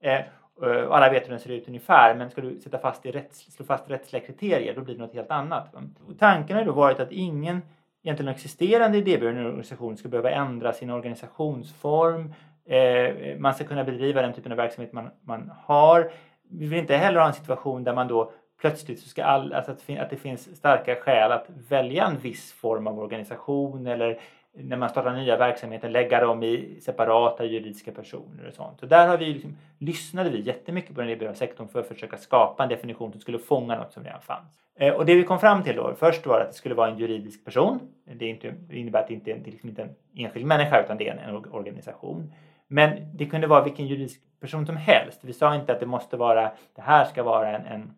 Eh, 0.00 0.20
och 0.60 0.96
alla 0.96 1.10
vet 1.10 1.24
hur 1.24 1.30
den 1.30 1.40
ser 1.40 1.50
ut 1.50 1.68
ungefär, 1.68 2.14
men 2.14 2.30
ska 2.30 2.40
du 2.40 2.60
sätta 2.60 2.78
fast 2.78 3.06
i 3.06 3.10
rätts, 3.10 3.52
slå 3.52 3.64
fast 3.64 3.90
rättsliga 3.90 4.26
kriterier 4.26 4.74
då 4.74 4.80
blir 4.80 4.94
det 4.94 5.00
något 5.00 5.14
helt 5.14 5.30
annat. 5.30 5.74
Och 6.06 6.18
tanken 6.18 6.56
har 6.56 6.64
då 6.64 6.72
varit 6.72 7.00
att 7.00 7.12
ingen 7.12 7.62
egentligen 8.02 8.34
existerande 8.34 8.98
idéburen 8.98 9.46
organisation 9.46 9.96
ska 9.96 10.08
behöva 10.08 10.30
ändra 10.30 10.72
sin 10.72 10.90
organisationsform. 10.90 12.34
Eh, 12.66 13.38
man 13.38 13.54
ska 13.54 13.64
kunna 13.64 13.84
bedriva 13.84 14.22
den 14.22 14.32
typen 14.32 14.52
av 14.52 14.58
verksamhet 14.58 14.92
man, 14.92 15.10
man 15.22 15.52
har. 15.64 16.10
Vi 16.50 16.66
vill 16.66 16.78
inte 16.78 16.96
heller 16.96 17.20
ha 17.20 17.26
en 17.26 17.34
situation 17.34 17.84
där 17.84 17.94
man 17.94 18.08
då 18.08 18.32
plötsligt 18.60 19.00
så 19.00 19.08
ska 19.08 19.24
all, 19.24 19.52
alltså 19.52 19.72
att, 19.72 19.98
att 19.98 20.10
det 20.10 20.16
finns 20.16 20.56
starka 20.56 20.96
skäl 20.96 21.32
att 21.32 21.46
välja 21.68 22.06
en 22.06 22.18
viss 22.18 22.52
form 22.52 22.86
av 22.86 22.98
organisation 22.98 23.86
eller 23.86 24.20
när 24.52 24.76
man 24.76 24.88
startar 24.88 25.12
nya 25.12 25.36
verksamheter 25.36 25.88
lägga 25.88 26.20
dem 26.20 26.42
i 26.42 26.78
separata 26.80 27.44
juridiska 27.44 27.92
personer 27.92 28.48
och 28.48 28.54
sånt. 28.54 28.80
Så 28.80 28.86
där 28.86 29.08
har 29.08 29.18
vi 29.18 29.26
liksom, 29.26 29.56
lyssnade 29.78 30.30
vi 30.30 30.40
jättemycket 30.40 30.94
på 30.94 31.00
den 31.00 31.10
liberala 31.10 31.34
sektorn 31.34 31.68
för 31.68 31.80
att 31.80 31.88
försöka 31.88 32.16
skapa 32.16 32.62
en 32.62 32.68
definition 32.68 33.12
som 33.12 33.20
skulle 33.20 33.38
fånga 33.38 33.78
något 33.78 33.92
som 33.92 34.04
redan 34.04 34.20
fanns. 34.20 34.54
Eh, 34.76 34.94
och 34.94 35.06
det 35.06 35.14
vi 35.14 35.24
kom 35.24 35.38
fram 35.38 35.62
till 35.62 35.76
då 35.76 35.94
först 35.94 36.26
var 36.26 36.40
att 36.40 36.48
det 36.48 36.56
skulle 36.56 36.74
vara 36.74 36.90
en 36.90 36.98
juridisk 36.98 37.44
person. 37.44 37.80
Det, 38.04 38.26
inte, 38.26 38.54
det 38.68 38.76
innebär 38.76 39.00
att 39.00 39.08
det 39.08 39.14
inte, 39.14 39.32
det 39.32 39.48
är 39.48 39.52
liksom 39.52 39.68
inte 39.68 39.82
en 39.82 39.94
enskild 40.16 40.46
människa 40.46 40.82
utan 40.84 40.96
det 40.96 41.08
är 41.08 41.12
en, 41.12 41.18
en 41.18 41.52
organisation. 41.52 42.32
Men 42.68 43.16
det 43.16 43.26
kunde 43.26 43.46
vara 43.46 43.64
vilken 43.64 43.86
juridisk 43.86 44.20
person 44.40 44.66
som 44.66 44.76
helst. 44.76 45.20
Vi 45.22 45.32
sa 45.32 45.54
inte 45.54 45.72
att 45.72 45.80
det 45.80 45.86
måste 45.86 46.16
vara, 46.16 46.50
det 46.74 46.82
här 46.82 47.04
ska 47.04 47.22
vara 47.22 47.56
en, 47.56 47.66
en 47.66 47.94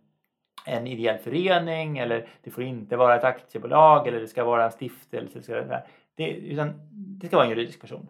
en 0.65 0.87
ideell 0.87 1.19
förening 1.19 1.99
eller 1.99 2.27
det 2.43 2.51
får 2.51 2.65
inte 2.65 2.97
vara 2.97 3.17
ett 3.17 3.25
aktiebolag 3.25 4.09
eller 4.09 4.21
det 4.21 4.29
ska 4.29 4.45
vara 4.45 4.65
en 4.65 4.73
stiftelse. 4.73 5.83
Det, 6.15 6.31
utan 6.31 6.73
det 6.93 7.27
ska 7.27 7.37
vara 7.37 7.45
en 7.47 7.51
juridisk 7.51 7.81
person. 7.81 8.09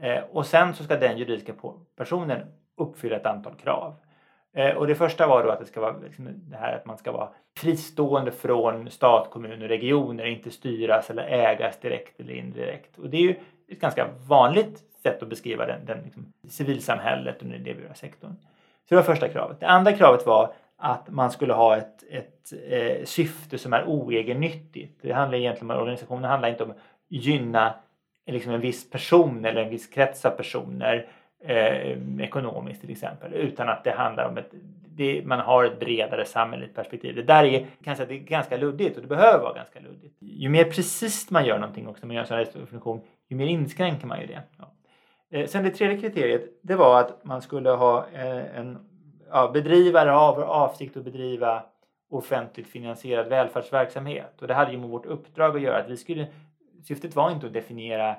Eh, 0.00 0.22
och 0.32 0.46
sen 0.46 0.74
så 0.74 0.84
ska 0.84 0.96
den 0.96 1.18
juridiska 1.18 1.52
personen 1.96 2.40
uppfylla 2.76 3.16
ett 3.16 3.26
antal 3.26 3.54
krav. 3.54 3.94
Eh, 4.52 4.76
och 4.76 4.86
det 4.86 4.94
första 4.94 5.26
var 5.26 5.44
då 5.44 5.50
att 5.50 5.58
det 5.58 5.66
ska 5.66 5.80
vara 5.80 5.98
liksom 5.98 6.28
det 6.50 6.56
här 6.56 6.76
att 6.76 6.86
man 6.86 6.98
ska 6.98 7.12
vara 7.12 7.28
fristående 7.56 8.32
från 8.32 8.90
stat, 8.90 9.30
kommun 9.30 9.62
och 9.62 9.68
regioner, 9.68 10.24
inte 10.24 10.50
styras 10.50 11.10
eller 11.10 11.22
ägas 11.22 11.80
direkt 11.80 12.20
eller 12.20 12.34
indirekt. 12.34 12.98
Och 12.98 13.10
det 13.10 13.16
är 13.16 13.22
ju 13.22 13.34
ett 13.68 13.80
ganska 13.80 14.08
vanligt 14.28 14.82
sätt 15.02 15.22
att 15.22 15.28
beskriva 15.28 15.66
den, 15.66 15.86
den 15.86 16.02
liksom, 16.04 16.32
civilsamhället 16.48 17.38
och 17.38 17.44
den 17.44 17.60
idéburna 17.60 17.94
sektorn. 17.94 18.36
Så 18.88 18.88
det 18.88 18.96
var 18.96 19.02
första 19.02 19.28
kravet. 19.28 19.60
Det 19.60 19.66
andra 19.66 19.92
kravet 19.92 20.26
var 20.26 20.54
att 20.84 21.10
man 21.10 21.30
skulle 21.30 21.52
ha 21.52 21.76
ett, 21.76 22.04
ett 22.10 22.52
eh, 22.68 23.04
syfte 23.04 23.58
som 23.58 23.72
är 23.72 23.84
oegennyttigt. 23.84 25.02
Det 25.02 25.12
handlar 25.12 25.38
egentligen 25.38 25.70
om 25.70 25.76
organisationen 25.80 26.24
handlar 26.24 26.48
inte 26.48 26.64
om 26.64 26.70
att 26.70 26.76
gynna 27.08 27.74
liksom 28.26 28.52
en 28.52 28.60
viss 28.60 28.90
person 28.90 29.44
eller 29.44 29.62
en 29.62 29.70
viss 29.70 29.86
krets 29.86 30.24
av 30.24 30.30
personer 30.30 31.06
eh, 31.44 32.20
ekonomiskt 32.20 32.80
till 32.80 32.90
exempel 32.90 33.34
utan 33.34 33.68
att 33.68 33.84
det 33.84 33.90
handlar 33.90 34.28
om 34.28 34.38
ett 34.38 34.50
det, 34.96 35.22
man 35.24 35.40
har 35.40 35.64
ett 35.64 35.80
bredare 35.80 36.24
samhälleligt 36.24 36.74
perspektiv. 36.74 37.14
Det 37.14 37.22
där 37.22 37.44
är, 37.44 37.66
kan 37.84 37.96
säga, 37.96 38.08
det 38.08 38.14
är 38.14 38.18
ganska 38.18 38.56
luddigt 38.56 38.96
och 38.96 39.02
det 39.02 39.08
behöver 39.08 39.38
vara 39.38 39.54
ganska 39.54 39.80
luddigt. 39.80 40.16
Ju 40.20 40.48
mer 40.48 40.64
precis 40.64 41.30
man 41.30 41.46
gör 41.46 41.58
någonting 41.58 41.88
också, 41.88 42.06
man 42.06 42.16
gör 42.16 42.22
en 42.22 42.28
sån 42.28 42.36
här 42.36 42.48
definition, 42.60 43.00
ju 43.28 43.36
mer 43.36 43.46
inskränker 43.46 44.06
man 44.06 44.20
ju 44.20 44.26
det. 44.26 44.42
Ja. 44.58 44.72
Eh, 45.30 45.46
sen 45.46 45.64
det 45.64 45.70
tredje 45.70 46.00
kriteriet, 46.00 46.44
det 46.62 46.74
var 46.74 47.00
att 47.00 47.24
man 47.24 47.42
skulle 47.42 47.70
ha 47.70 48.06
eh, 48.12 48.58
en 48.58 48.78
ja, 49.34 49.50
bedrivare 49.52 50.10
har 50.10 50.42
avsikt 50.42 50.96
att 50.96 51.04
bedriva 51.04 51.62
offentligt 52.10 52.66
finansierad 52.66 53.28
välfärdsverksamhet. 53.28 54.42
Och 54.42 54.48
det 54.48 54.54
hade 54.54 54.72
ju 54.72 54.78
med 54.78 54.88
vårt 54.88 55.06
uppdrag 55.06 55.56
att 55.56 55.62
göra. 55.62 55.78
Att 55.78 55.88
vi 55.88 55.96
skulle, 55.96 56.26
syftet 56.82 57.16
var 57.16 57.30
inte 57.30 57.46
att 57.46 57.52
definiera 57.52 58.16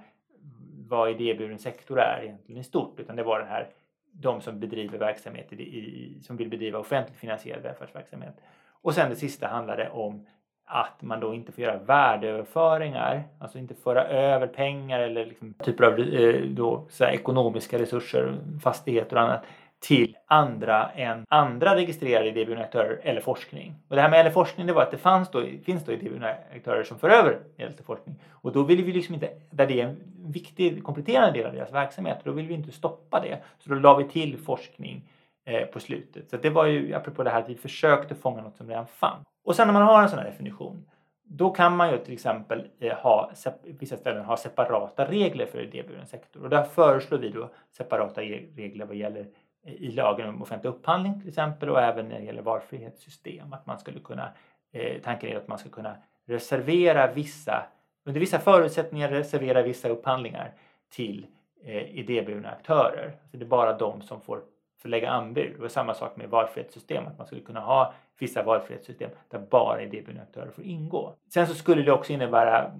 vad 0.87 1.09
idéburen 1.09 1.59
sektor 1.59 1.99
är 1.99 2.23
egentligen 2.23 2.61
i 2.61 2.63
stort 2.63 2.99
utan 2.99 3.15
det 3.15 3.23
var 3.23 3.39
den 3.39 3.47
här 3.47 3.67
de 4.11 4.41
som 4.41 4.59
bedriver 4.59 4.97
verksamhet 4.97 5.53
i, 5.53 5.55
i, 5.55 6.19
som 6.21 6.37
vill 6.37 6.49
bedriva 6.49 6.79
offentligt 6.79 7.19
finansierad 7.19 7.63
välfärdsverksamhet. 7.63 8.35
Och 8.81 8.93
sen 8.93 9.09
det 9.09 9.15
sista 9.15 9.47
handlade 9.47 9.89
om 9.89 10.25
att 10.65 11.01
man 11.01 11.19
då 11.19 11.33
inte 11.33 11.51
får 11.51 11.63
göra 11.63 11.77
värdeöverföringar, 11.77 13.23
alltså 13.39 13.57
inte 13.57 13.75
föra 13.75 14.03
över 14.07 14.47
pengar 14.47 14.99
eller 14.99 15.25
liksom 15.25 15.53
typer 15.53 15.83
av 15.83 15.99
eh, 15.99 16.41
då, 16.41 16.85
så 16.89 17.03
ekonomiska 17.03 17.79
resurser, 17.79 18.37
fastigheter 18.63 19.15
och 19.15 19.21
annat 19.21 19.43
till 19.85 20.17
andra 20.27 20.89
än 20.89 21.25
andra 21.29 21.75
registrerade 21.75 22.27
idéburna 22.27 22.61
aktörer 22.61 22.99
eller 23.03 23.21
forskning. 23.21 23.75
Och 23.87 23.95
det 23.95 24.01
här 24.01 24.09
med 24.09 24.19
eller 24.19 24.31
forskning 24.31 24.67
det 24.67 24.73
var 24.73 24.81
att 24.81 24.91
det 24.91 24.97
fanns 24.97 25.31
då, 25.31 25.43
finns 25.65 25.85
då 25.85 25.91
idéburna 25.91 26.35
aktörer 26.55 26.83
som 26.83 26.99
för 26.99 27.09
över 27.09 27.39
medel 27.55 27.73
till 27.73 27.85
forskning. 27.85 28.15
Och 28.31 28.51
då 28.51 28.63
vill 28.63 28.83
vi 28.83 28.91
liksom 28.91 29.13
inte, 29.13 29.29
där 29.51 29.67
det 29.67 29.81
är 29.81 29.85
en 29.85 29.97
viktig 30.25 30.83
kompletterande 30.83 31.39
del 31.39 31.47
av 31.47 31.53
deras 31.53 31.73
verksamhet, 31.73 32.17
då 32.23 32.31
vill 32.31 32.47
vi 32.47 32.53
inte 32.53 32.71
stoppa 32.71 33.19
det. 33.19 33.39
Så 33.59 33.69
då 33.69 33.75
la 33.75 33.97
vi 33.97 34.03
till 34.03 34.37
forskning 34.37 35.09
eh, 35.45 35.65
på 35.65 35.79
slutet. 35.79 36.29
Så 36.29 36.37
det 36.37 36.49
var 36.49 36.65
ju 36.65 36.93
apropå 36.93 37.23
det 37.23 37.29
här 37.29 37.41
att 37.41 37.49
vi 37.49 37.55
försökte 37.55 38.15
fånga 38.15 38.41
något 38.41 38.57
som 38.57 38.69
redan 38.69 38.87
fanns. 38.87 39.23
Och 39.43 39.55
sen 39.55 39.67
när 39.67 39.73
man 39.73 39.83
har 39.83 40.03
en 40.03 40.09
sån 40.09 40.19
här 40.19 40.25
definition 40.25 40.85
då 41.27 41.49
kan 41.49 41.77
man 41.77 41.91
ju 41.91 41.97
till 41.97 42.13
exempel 42.13 42.67
eh, 42.79 42.93
ha, 42.93 43.31
vissa 43.63 43.97
ställen 43.97 44.25
ha 44.25 44.37
separata 44.37 45.05
regler 45.05 45.45
för 45.45 45.61
idéburen 45.61 46.07
sektor 46.07 46.43
och 46.43 46.49
där 46.49 46.63
föreslår 46.63 47.17
vi 47.17 47.29
då 47.29 47.49
separata 47.71 48.23
e-, 48.23 48.45
regler 48.55 48.85
vad 48.85 48.95
gäller 48.95 49.27
i 49.65 49.91
lagen 49.91 50.29
om 50.29 50.41
offentlig 50.41 50.69
upphandling 50.69 51.19
till 51.19 51.29
exempel 51.29 51.69
och 51.69 51.81
även 51.81 52.09
när 52.09 52.19
det 52.19 52.25
gäller 52.25 52.41
valfrihetssystem. 52.41 53.53
Att 53.53 53.65
man 53.65 53.79
skulle 53.79 53.99
kunna, 53.99 54.31
eh, 54.71 55.01
tanken 55.01 55.29
är 55.29 55.37
att 55.37 55.47
man 55.47 55.57
ska 55.57 55.69
kunna 55.69 55.95
reservera 56.25 57.11
vissa, 57.11 57.65
under 58.05 58.19
vissa 58.19 58.39
förutsättningar 58.39 59.09
reservera 59.09 59.61
vissa 59.61 59.89
upphandlingar 59.89 60.53
till 60.89 61.25
eh, 61.63 61.99
idéburna 61.99 62.49
aktörer. 62.49 63.17
Alltså 63.21 63.37
det 63.37 63.45
är 63.45 63.47
bara 63.47 63.77
de 63.77 64.01
som 64.01 64.21
får 64.21 64.41
förlägga 64.81 65.09
anbud. 65.09 65.61
Och 65.61 65.71
samma 65.71 65.93
sak 65.93 66.15
med 66.15 66.29
valfrihetssystem, 66.29 67.07
att 67.07 67.17
man 67.17 67.27
skulle 67.27 67.41
kunna 67.41 67.59
ha 67.59 67.93
vissa 68.19 68.43
valfrihetssystem 68.43 69.09
där 69.29 69.39
bara 69.39 69.81
idéburna 69.81 70.21
aktörer 70.21 70.51
får 70.51 70.63
ingå. 70.63 71.15
Sen 71.33 71.47
så 71.47 71.53
skulle 71.53 71.81
det 71.81 71.91
också 71.91 72.13
innebära 72.13 72.71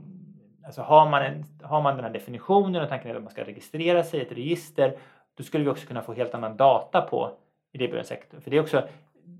Alltså 0.66 0.82
har 0.82 1.10
man, 1.10 1.24
en, 1.24 1.46
har 1.64 1.82
man 1.82 1.96
den 1.96 2.06
här 2.06 2.12
definitionen 2.12 2.82
och 2.82 2.90
tanken 2.90 3.12
är 3.12 3.16
att 3.16 3.24
man 3.24 3.32
ska 3.32 3.44
registrera 3.44 4.04
sig 4.04 4.20
i 4.20 4.24
ett 4.24 4.32
register 4.32 4.98
då 5.36 5.44
skulle 5.44 5.64
vi 5.64 5.70
också 5.70 5.88
kunna 5.88 6.02
få 6.02 6.14
helt 6.14 6.36
annan 6.36 6.58
data 6.58 7.02
på 7.02 7.32
idéburen 7.72 8.06
sektor. 8.06 8.40
För 8.40 8.52
det 8.52 8.58
är 8.58 8.62
också, 8.62 8.88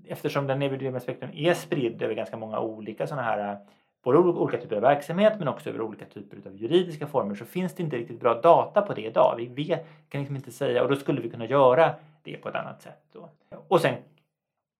eftersom 0.06 0.46
den 0.46 0.62
idéburna 0.62 1.00
sektorn 1.00 1.30
är 1.34 1.54
spridd 1.54 2.02
över 2.02 2.14
ganska 2.14 2.36
många 2.36 2.60
olika 2.60 3.06
sådana 3.06 3.22
här 3.22 3.58
både 4.06 4.18
olika 4.18 4.58
typer 4.58 4.76
av 4.76 4.82
verksamhet 4.82 5.38
men 5.38 5.48
också 5.48 5.70
över 5.70 5.80
olika 5.80 6.04
typer 6.04 6.48
av 6.48 6.56
juridiska 6.56 7.06
former 7.06 7.34
så 7.34 7.44
finns 7.44 7.74
det 7.74 7.82
inte 7.82 7.96
riktigt 7.96 8.20
bra 8.20 8.40
data 8.40 8.82
på 8.82 8.94
det 8.94 9.02
idag. 9.02 9.34
Vi 9.36 9.46
vet, 9.46 9.86
kan 10.08 10.20
liksom 10.20 10.36
inte 10.36 10.52
säga 10.52 10.82
och 10.82 10.88
då 10.88 10.96
skulle 10.96 11.20
vi 11.20 11.30
kunna 11.30 11.46
göra 11.46 11.94
det 12.22 12.36
på 12.36 12.48
ett 12.48 12.54
annat 12.54 12.82
sätt. 12.82 13.02
Då. 13.12 13.30
Och 13.68 13.80
sen 13.80 13.94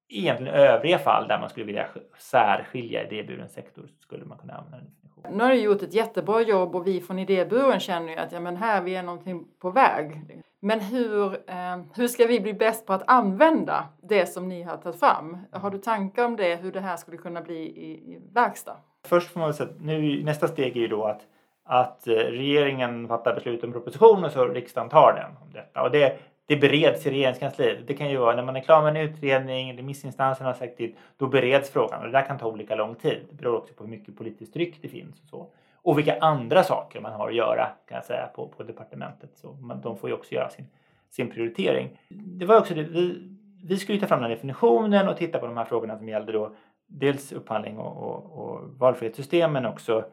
egentligen 0.09 0.55
övriga 0.55 0.99
fall 0.99 1.29
där 1.29 1.39
man 1.39 1.51
skulle 1.51 1.67
vilja 1.67 1.89
särskilja 2.19 3.07
idéburen 3.07 3.49
sektor 3.49 3.83
så 3.87 4.03
skulle 4.03 4.25
man 4.25 4.39
kunna 4.39 4.55
använda 4.55 4.87
den. 5.03 5.06
Nu 5.31 5.45
har 5.45 5.51
du 5.51 5.61
gjort 5.61 5.83
ett 5.83 5.95
jättebra 5.95 6.41
jobb 6.41 6.77
och 6.77 6.87
vi 6.87 7.01
från 7.01 7.19
idéburen 7.19 7.81
känner 7.81 8.09
ju 8.13 8.17
att 8.17 8.33
ja, 8.33 8.41
men 8.41 8.57
här 8.57 8.83
vi 8.83 8.95
är 8.95 9.03
någonting 9.03 9.45
på 9.59 9.71
väg. 9.71 10.23
Men 10.61 10.81
hur, 10.81 11.33
eh, 11.33 11.79
hur 11.95 12.09
ska 12.09 12.27
vi 12.27 12.41
bli 12.41 12.55
bäst 12.55 12.87
på 12.87 12.93
att 12.93 13.03
använda 13.07 13.85
det 14.03 14.27
som 14.27 14.49
ni 14.49 14.63
har 14.63 14.77
tagit 14.77 15.01
fram? 15.01 15.39
Har 15.51 15.71
du 15.71 15.79
tankar 15.79 16.25
om 16.25 16.37
det, 16.37 16.57
hur 16.57 16.73
det 16.73 16.81
här 16.81 16.97
skulle 16.97 17.17
kunna 17.17 17.41
bli 17.41 17.59
i, 17.59 17.91
i 17.91 18.19
verkstad? 18.33 18.77
Först 19.07 19.31
får 19.31 19.41
man 19.41 19.55
säga 19.55 19.69
att 19.71 19.81
nu, 19.81 20.23
nästa 20.25 20.49
steg 20.49 20.77
är 20.77 20.81
ju 20.81 20.89
då 20.89 21.05
att, 21.05 21.21
att 21.65 22.07
eh, 22.09 22.13
regeringen 22.13 23.09
fattar 23.09 23.35
beslut 23.35 23.65
om 23.65 23.73
propositionen 23.73 24.25
och 24.25 24.33
så 24.33 24.45
riksdagen 24.45 24.91
tar 24.91 25.13
den. 25.13 25.47
Om 25.47 25.53
detta. 25.53 25.83
Och 25.83 25.91
det, 25.91 26.19
det 26.47 26.57
bereds 26.57 27.07
i 27.07 27.11
regeringskansliet. 27.11 27.87
Det 27.87 27.95
kan 27.95 28.11
ju 28.11 28.17
vara 28.17 28.37
när 28.37 28.43
man 28.43 28.57
är 28.57 28.61
klar 28.61 28.83
med 28.83 28.97
en 28.97 29.11
utredning, 29.11 29.79
remissinstanserna 29.79 30.49
har 30.49 30.55
sagt 30.55 30.79
det, 30.79 30.95
då 31.17 31.27
bereds 31.27 31.71
frågan 31.71 32.01
och 32.01 32.07
det 32.07 32.13
där 32.13 32.27
kan 32.27 32.39
ta 32.39 32.47
olika 32.47 32.75
lång 32.75 32.95
tid. 32.95 33.19
Det 33.31 33.37
beror 33.37 33.57
också 33.57 33.75
på 33.75 33.85
hur 33.85 33.91
mycket 33.91 34.17
politiskt 34.17 34.53
tryck 34.53 34.83
det 34.83 34.89
finns 34.89 35.21
och 35.23 35.29
så 35.29 35.51
och 35.87 35.99
vilka 35.99 36.19
andra 36.19 36.63
saker 36.63 37.01
man 37.01 37.13
har 37.13 37.29
att 37.29 37.35
göra 37.35 37.69
kan 37.89 37.95
jag 37.95 38.05
säga 38.05 38.27
på, 38.27 38.49
på 38.49 38.63
departementet. 38.63 39.31
Så 39.35 39.53
man, 39.53 39.81
de 39.81 39.97
får 39.97 40.11
ju 40.11 40.15
också 40.17 40.35
göra 40.35 40.49
sin, 40.49 40.67
sin 41.11 41.31
prioritering. 41.31 41.99
Det 42.09 42.47
var 42.47 42.61
också 42.61 42.75
det, 42.75 42.83
vi, 42.83 43.29
vi 43.65 43.77
skulle 43.77 44.01
ta 44.01 44.07
fram 44.07 44.21
den 44.21 44.31
definitionen 44.31 45.09
och 45.09 45.17
titta 45.17 45.39
på 45.39 45.47
de 45.47 45.57
här 45.57 45.65
frågorna 45.65 45.99
som 45.99 46.09
gällde 46.09 46.33
då 46.33 46.55
dels 46.87 47.33
upphandling 47.33 47.79
och, 47.79 47.97
och, 47.97 48.39
och 48.39 48.61
valfrihetssystem 48.79 49.53
men 49.53 49.67
också 49.67 50.05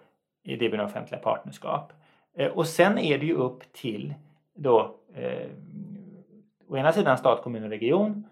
idén 0.44 0.80
offentliga 0.80 1.20
partnerskap. 1.20 1.94
Eh, 2.38 2.52
och 2.52 2.68
sen 2.68 2.98
är 2.98 3.18
det 3.18 3.26
ju 3.26 3.34
upp 3.34 3.74
till 3.74 4.14
då 4.54 4.96
eh, 5.16 5.50
å 6.74 6.78
ena 6.78 6.92
sidan 6.92 7.18
stat, 7.18 7.44
kommun 7.44 7.64
och 7.64 7.70
region 7.70 8.24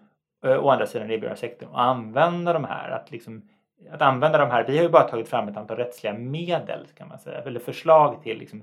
å 0.42 0.70
andra 0.70 0.86
sidan 0.86 1.36
sektorn 1.36 1.68
och 1.68 1.82
använda 1.82 2.52
de 2.52 2.64
här. 2.64 2.90
Att, 2.90 3.10
liksom, 3.10 3.42
att 3.90 4.02
använda 4.02 4.38
de 4.38 4.50
här. 4.50 4.64
Vi 4.64 4.76
har 4.76 4.84
ju 4.84 4.90
bara 4.90 5.08
tagit 5.08 5.28
fram 5.28 5.48
ett 5.48 5.56
antal 5.56 5.76
rättsliga 5.76 6.14
medel 6.14 6.86
kan 6.96 7.08
man 7.08 7.18
säga, 7.18 7.38
eller 7.38 7.60
förslag 7.60 8.22
till 8.22 8.38
liksom, 8.38 8.62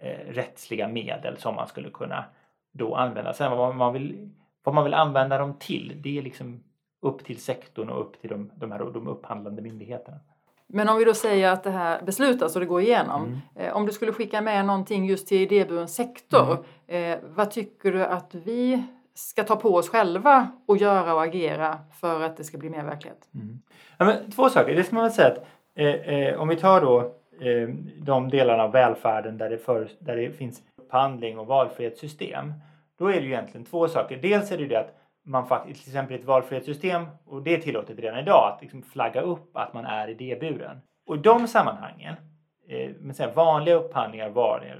eh, 0.00 0.32
rättsliga 0.32 0.88
medel 0.88 1.36
som 1.36 1.54
man 1.54 1.68
skulle 1.68 1.90
kunna 1.90 2.24
då 2.72 2.94
använda. 2.94 3.32
Sen 3.32 3.56
vad 3.56 3.74
man 3.74 3.92
vill, 3.92 4.30
vad 4.62 4.74
man 4.74 4.84
vill 4.84 4.94
använda 4.94 5.38
dem 5.38 5.54
till, 5.58 5.92
det 5.96 6.18
är 6.18 6.22
liksom 6.22 6.64
upp 7.02 7.24
till 7.24 7.40
sektorn 7.40 7.90
och 7.90 8.00
upp 8.00 8.20
till 8.20 8.30
de, 8.30 8.50
de, 8.54 8.72
här, 8.72 8.78
de 8.78 9.08
upphandlande 9.08 9.62
myndigheterna. 9.62 10.16
Men 10.66 10.88
om 10.88 10.96
vi 10.96 11.04
då 11.04 11.14
säger 11.14 11.52
att 11.52 11.64
det 11.64 11.70
här 11.70 12.02
beslutas 12.02 12.54
och 12.56 12.60
det 12.60 12.66
går 12.66 12.80
igenom. 12.80 13.24
Mm. 13.24 13.40
Eh, 13.54 13.76
om 13.76 13.86
du 13.86 13.92
skulle 13.92 14.12
skicka 14.12 14.40
med 14.40 14.64
någonting 14.64 15.06
just 15.06 15.28
till 15.28 15.40
idéburen 15.40 15.88
sektor. 15.88 16.64
Mm. 16.86 17.12
Eh, 17.12 17.18
vad 17.34 17.50
tycker 17.50 17.92
du 17.92 18.04
att 18.04 18.34
vi 18.34 18.84
ska 19.20 19.44
ta 19.44 19.56
på 19.56 19.74
oss 19.74 19.88
själva 19.88 20.48
och 20.66 20.76
göra 20.76 21.14
och 21.14 21.22
agera 21.22 21.78
för 22.00 22.22
att 22.22 22.36
det 22.36 22.44
ska 22.44 22.58
bli 22.58 22.70
mer 22.70 22.84
verklighet? 22.84 23.28
Mm. 23.34 23.62
Ja, 23.98 24.04
men, 24.04 24.30
två 24.30 24.48
saker. 24.48 24.74
Det 24.74 24.84
ska 24.84 24.94
man 24.94 25.04
väl 25.04 25.12
säga 25.12 25.28
att 25.28 25.46
eh, 25.74 25.86
eh, 25.86 26.40
om 26.40 26.48
vi 26.48 26.56
tar 26.56 26.80
då 26.80 26.98
eh, 27.40 27.68
de 27.98 28.30
delarna 28.30 28.62
av 28.62 28.72
välfärden 28.72 29.38
där 29.38 29.50
det, 29.50 29.58
för, 29.58 29.88
där 29.98 30.16
det 30.16 30.30
finns 30.30 30.62
upphandling 30.78 31.38
och 31.38 31.46
valfrihetssystem. 31.46 32.52
Då 32.98 33.08
är 33.08 33.14
det 33.14 33.26
ju 33.26 33.32
egentligen 33.32 33.64
två 33.64 33.88
saker. 33.88 34.16
Dels 34.16 34.52
är 34.52 34.56
det 34.56 34.62
ju 34.62 34.68
det 34.68 34.80
att 34.80 34.96
man 35.22 35.46
faktiskt, 35.46 35.82
till 35.82 35.90
exempel 35.90 36.16
i 36.16 36.20
ett 36.20 36.26
valfrihetssystem, 36.26 37.06
och 37.26 37.42
det 37.42 37.54
är 37.54 37.58
tillåtet 37.58 37.98
redan 37.98 38.18
idag, 38.18 38.52
att 38.52 38.62
liksom 38.62 38.82
flagga 38.82 39.20
upp 39.20 39.56
att 39.56 39.74
man 39.74 39.84
är 39.84 40.08
idéburen. 40.08 40.80
Och 41.06 41.16
i 41.16 41.18
de 41.18 41.48
sammanhangen, 41.48 42.14
eh, 42.68 42.90
med 43.00 43.34
vanliga 43.34 43.74
upphandlingar, 43.74 44.28
vanliga 44.28 44.72
eh, 44.72 44.78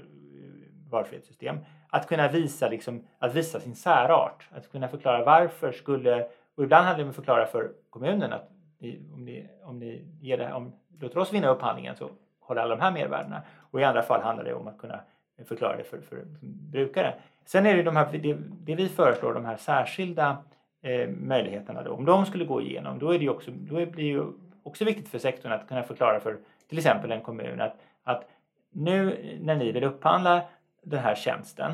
valfrihetssystem, 0.89 1.57
att 1.93 2.07
kunna 2.07 2.27
visa, 2.27 2.69
liksom, 2.69 3.03
att 3.19 3.35
visa 3.35 3.59
sin 3.59 3.75
särart. 3.75 4.47
Att 4.51 4.71
kunna 4.71 4.87
förklara 4.87 5.23
varför 5.23 5.71
skulle, 5.71 6.27
och 6.55 6.63
ibland 6.63 6.85
handlar 6.85 6.97
det 6.97 7.03
om 7.03 7.09
att 7.09 7.15
förklara 7.15 7.45
för 7.45 7.71
kommunen 7.89 8.33
att 8.33 8.49
ni, 8.79 9.01
om, 9.13 9.25
ni, 9.25 9.47
om 9.63 9.79
ni 9.79 10.05
ger 10.21 10.37
det, 10.37 10.53
om, 10.53 10.73
låter 10.99 11.17
oss 11.17 11.33
vinna 11.33 11.47
upphandlingen 11.47 11.95
så 11.95 12.09
har 12.39 12.55
alla 12.55 12.75
de 12.75 12.81
här 12.81 12.91
mervärdena. 12.91 13.41
Och 13.71 13.81
i 13.81 13.83
andra 13.83 14.01
fall 14.01 14.21
handlar 14.21 14.43
det 14.43 14.53
om 14.53 14.67
att 14.67 14.77
kunna 14.77 14.99
förklara 15.45 15.77
det 15.77 15.83
för, 15.83 16.01
för 16.01 16.23
brukare. 16.71 17.13
Sen 17.45 17.65
är 17.65 17.75
det 17.75 17.83
de 17.83 17.95
här, 17.95 18.09
det, 18.11 18.37
det 18.49 18.75
vi 18.75 18.89
föreslår, 18.89 19.33
de 19.33 19.45
här 19.45 19.57
särskilda 19.57 20.37
eh, 20.81 21.09
möjligheterna 21.09 21.83
då. 21.83 21.91
Om 21.91 22.05
de 22.05 22.25
skulle 22.25 22.45
gå 22.45 22.61
igenom, 22.61 22.99
då, 22.99 23.13
är 23.13 23.19
det 23.19 23.29
också, 23.29 23.51
då 23.51 23.75
blir 23.75 23.85
det 23.85 24.01
ju 24.01 24.25
också 24.63 24.85
viktigt 24.85 25.09
för 25.09 25.19
sektorn 25.19 25.51
att 25.51 25.67
kunna 25.67 25.83
förklara 25.83 26.19
för 26.19 26.37
till 26.69 26.77
exempel 26.77 27.11
en 27.11 27.21
kommun 27.21 27.61
att, 27.61 27.75
att 28.03 28.29
nu 28.71 29.17
när 29.41 29.55
ni 29.55 29.71
vill 29.71 29.83
upphandla 29.83 30.41
den 30.85 30.99
här 30.99 31.15
tjänsten 31.15 31.73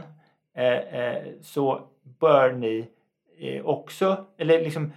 eh, 0.56 0.74
eh, 0.74 1.24
så 1.42 1.82
bör 2.20 2.52
ni 2.52 2.90
eh, 3.40 3.66
också, 3.66 4.26
eller 4.38 4.60
liksom 4.60 4.94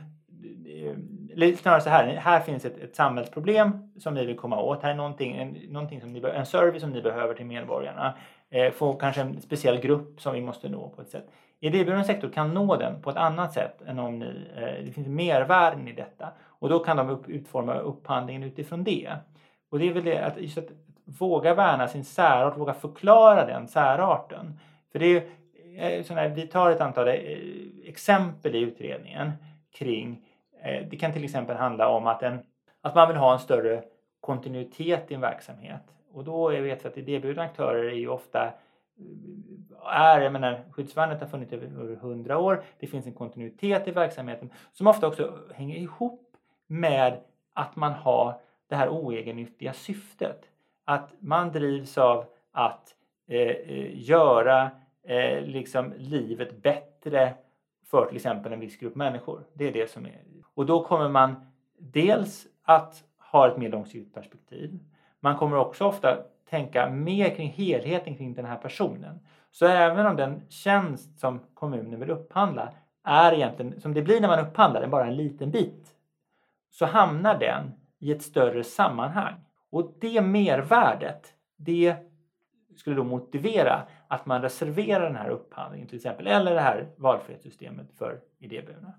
eller 1.32 1.56
snarare 1.56 1.80
så 1.80 1.90
här, 1.90 2.06
här 2.06 2.40
finns 2.40 2.64
ett, 2.64 2.78
ett 2.78 2.96
samhällsproblem 2.96 3.92
som 3.98 4.14
ni 4.14 4.26
vill 4.26 4.36
komma 4.36 4.62
åt. 4.62 4.82
Här 4.82 4.90
är 4.90 4.94
någonting, 4.94 5.36
en, 5.36 5.48
någonting 5.68 6.00
som 6.00 6.12
ni, 6.12 6.22
en 6.34 6.46
service 6.46 6.80
som 6.80 6.90
ni 6.90 7.02
behöver 7.02 7.34
till 7.34 7.46
medborgarna. 7.46 8.14
Eh, 8.50 8.72
få 8.72 8.92
kanske 8.92 9.20
en 9.20 9.40
speciell 9.40 9.80
grupp 9.80 10.20
som 10.20 10.34
vi 10.34 10.40
måste 10.40 10.68
nå 10.68 10.88
på 10.88 11.02
ett 11.02 11.08
sätt. 11.08 11.30
Idéburen 11.60 12.04
sektor 12.04 12.28
kan 12.28 12.54
nå 12.54 12.76
den 12.76 13.02
på 13.02 13.10
ett 13.10 13.16
annat 13.16 13.52
sätt 13.52 13.82
än 13.86 13.98
om 13.98 14.18
ni, 14.18 14.48
eh, 14.56 14.84
det 14.84 14.92
finns 14.92 15.08
mervärden 15.08 15.88
i 15.88 15.92
detta. 15.92 16.28
Och 16.42 16.68
då 16.68 16.78
kan 16.78 16.96
de 16.96 17.10
upp, 17.10 17.28
utforma 17.28 17.74
upphandlingen 17.74 18.42
utifrån 18.42 18.84
det. 18.84 19.10
Och 19.70 19.78
det 19.78 19.88
är 19.88 19.92
väl 19.92 20.04
det 20.04 20.18
att, 20.18 20.40
just 20.40 20.58
att 20.58 20.68
våga 21.18 21.54
värna 21.54 21.88
sin 21.88 22.04
särart, 22.04 22.58
våga 22.58 22.74
förklara 22.74 23.46
den 23.46 23.68
särarten. 23.68 24.58
För 24.92 24.98
det 24.98 25.06
är 25.06 25.98
eh, 25.98 26.02
sådana 26.02 26.28
vi 26.28 26.46
tar 26.46 26.70
ett 26.70 26.80
antal 26.80 27.08
eh, 27.08 27.14
exempel 27.84 28.54
i 28.54 28.60
utredningen 28.60 29.32
kring 29.72 30.26
eh, 30.62 30.86
det 30.90 30.96
kan 30.96 31.12
till 31.12 31.24
exempel 31.24 31.56
handla 31.56 31.88
om 31.88 32.06
att, 32.06 32.22
en, 32.22 32.38
att 32.80 32.94
man 32.94 33.08
vill 33.08 33.16
ha 33.16 33.32
en 33.32 33.38
större 33.38 33.82
kontinuitet 34.20 35.10
i 35.10 35.14
en 35.14 35.20
verksamhet. 35.20 35.82
Och 36.12 36.24
då 36.24 36.52
jag 36.52 36.62
vet 36.62 36.84
vi 36.84 36.88
att 36.88 36.98
idéburna 36.98 37.42
aktörer 37.42 37.84
är 37.84 37.96
ju 37.96 38.08
ofta 38.08 38.52
är, 39.84 40.20
jag 40.20 40.32
menar, 40.32 40.60
skyddsvärnet 40.70 41.20
har 41.20 41.26
funnits 41.26 41.52
över 41.52 41.96
hundra 41.96 42.38
år. 42.38 42.62
Det 42.78 42.86
finns 42.86 43.06
en 43.06 43.12
kontinuitet 43.12 43.88
i 43.88 43.90
verksamheten 43.90 44.50
som 44.72 44.86
ofta 44.86 45.06
också 45.06 45.38
hänger 45.54 45.76
ihop 45.76 46.36
med 46.66 47.20
att 47.54 47.76
man 47.76 47.92
har 47.92 48.40
det 48.68 48.76
här 48.76 48.88
oegennyttiga 48.88 49.72
syftet. 49.72 50.49
Att 50.90 51.12
man 51.20 51.52
drivs 51.52 51.98
av 51.98 52.24
att 52.52 52.94
eh, 53.28 53.38
eh, 53.38 54.00
göra 54.00 54.70
eh, 55.04 55.42
liksom 55.42 55.92
livet 55.96 56.62
bättre 56.62 57.34
för 57.90 58.06
till 58.06 58.16
exempel 58.16 58.52
en 58.52 58.60
viss 58.60 58.76
grupp 58.76 58.94
människor. 58.94 59.44
Det 59.54 59.68
är 59.68 59.72
det 59.72 59.90
som 59.90 60.06
är 60.06 60.20
och 60.54 60.66
då 60.66 60.84
kommer 60.84 61.08
man 61.08 61.34
dels 61.78 62.46
att 62.62 63.04
ha 63.32 63.48
ett 63.48 63.56
mer 63.56 63.68
långsiktigt 63.68 64.14
perspektiv. 64.14 64.78
Man 65.20 65.36
kommer 65.36 65.56
också 65.56 65.84
ofta 65.84 66.18
tänka 66.50 66.90
mer 66.90 67.34
kring 67.34 67.48
helheten 67.48 68.16
kring 68.16 68.34
den 68.34 68.44
här 68.44 68.56
personen. 68.56 69.20
Så 69.50 69.66
även 69.66 70.06
om 70.06 70.16
den 70.16 70.42
tjänst 70.48 71.18
som 71.18 71.40
kommunen 71.54 72.00
vill 72.00 72.10
upphandla 72.10 72.72
är 73.04 73.32
egentligen, 73.32 73.80
som 73.80 73.94
det 73.94 74.02
blir 74.02 74.20
när 74.20 74.28
man 74.28 74.46
upphandlar, 74.46 74.80
den 74.80 74.90
bara 74.90 75.06
en 75.06 75.16
liten 75.16 75.50
bit, 75.50 75.94
så 76.70 76.86
hamnar 76.86 77.38
den 77.38 77.72
i 77.98 78.12
ett 78.12 78.22
större 78.22 78.64
sammanhang. 78.64 79.34
Och 79.70 79.94
det 80.00 80.20
mervärdet, 80.20 81.34
det 81.56 81.94
skulle 82.76 82.96
då 82.96 83.04
motivera 83.04 83.82
att 84.08 84.26
man 84.26 84.42
reserverar 84.42 85.04
den 85.04 85.16
här 85.16 85.28
upphandlingen 85.28 85.88
till 85.88 85.96
exempel, 85.96 86.26
eller 86.26 86.54
det 86.54 86.60
här 86.60 86.88
valfrihetssystemet 86.96 87.86
för 87.98 88.20
idéburna. 88.38 88.92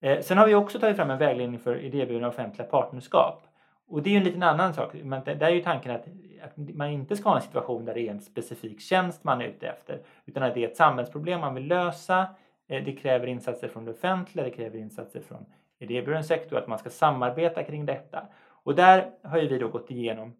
Eh, 0.00 0.20
sen 0.20 0.38
har 0.38 0.46
vi 0.46 0.54
också 0.54 0.78
tagit 0.78 0.96
fram 0.96 1.10
en 1.10 1.18
vägledning 1.18 1.60
för 1.60 1.76
idéburna 1.76 2.28
offentliga 2.28 2.66
partnerskap. 2.68 3.42
Och 3.88 4.02
det 4.02 4.10
är 4.10 4.12
ju 4.12 4.18
en 4.18 4.24
liten 4.24 4.42
annan 4.42 4.74
sak. 4.74 4.94
Men 5.02 5.24
där 5.24 5.42
är 5.42 5.50
ju 5.50 5.62
tanken 5.62 5.90
att, 5.94 6.04
att 6.44 6.56
man 6.56 6.88
inte 6.88 7.16
ska 7.16 7.28
ha 7.28 7.36
en 7.36 7.42
situation 7.42 7.84
där 7.84 7.94
det 7.94 8.00
är 8.00 8.10
en 8.10 8.20
specifik 8.20 8.80
tjänst 8.80 9.24
man 9.24 9.40
är 9.40 9.44
ute 9.44 9.68
efter. 9.68 10.00
Utan 10.26 10.42
att 10.42 10.54
det 10.54 10.64
är 10.64 10.68
ett 10.68 10.76
samhällsproblem 10.76 11.40
man 11.40 11.54
vill 11.54 11.66
lösa. 11.66 12.26
Eh, 12.68 12.84
det 12.84 12.92
kräver 12.92 13.26
insatser 13.26 13.68
från 13.68 13.84
det 13.84 13.90
offentliga, 13.90 14.44
det 14.44 14.50
kräver 14.50 14.78
insatser 14.78 15.20
från 15.20 15.46
idéburen 15.78 16.24
sektor, 16.24 16.58
att 16.58 16.68
man 16.68 16.78
ska 16.78 16.90
samarbeta 16.90 17.62
kring 17.62 17.86
detta. 17.86 18.26
Och 18.62 18.74
där 18.74 19.10
har 19.22 19.38
ju 19.38 19.48
vi 19.48 19.58
då 19.58 19.68
gått 19.68 19.90
igenom 19.90 20.32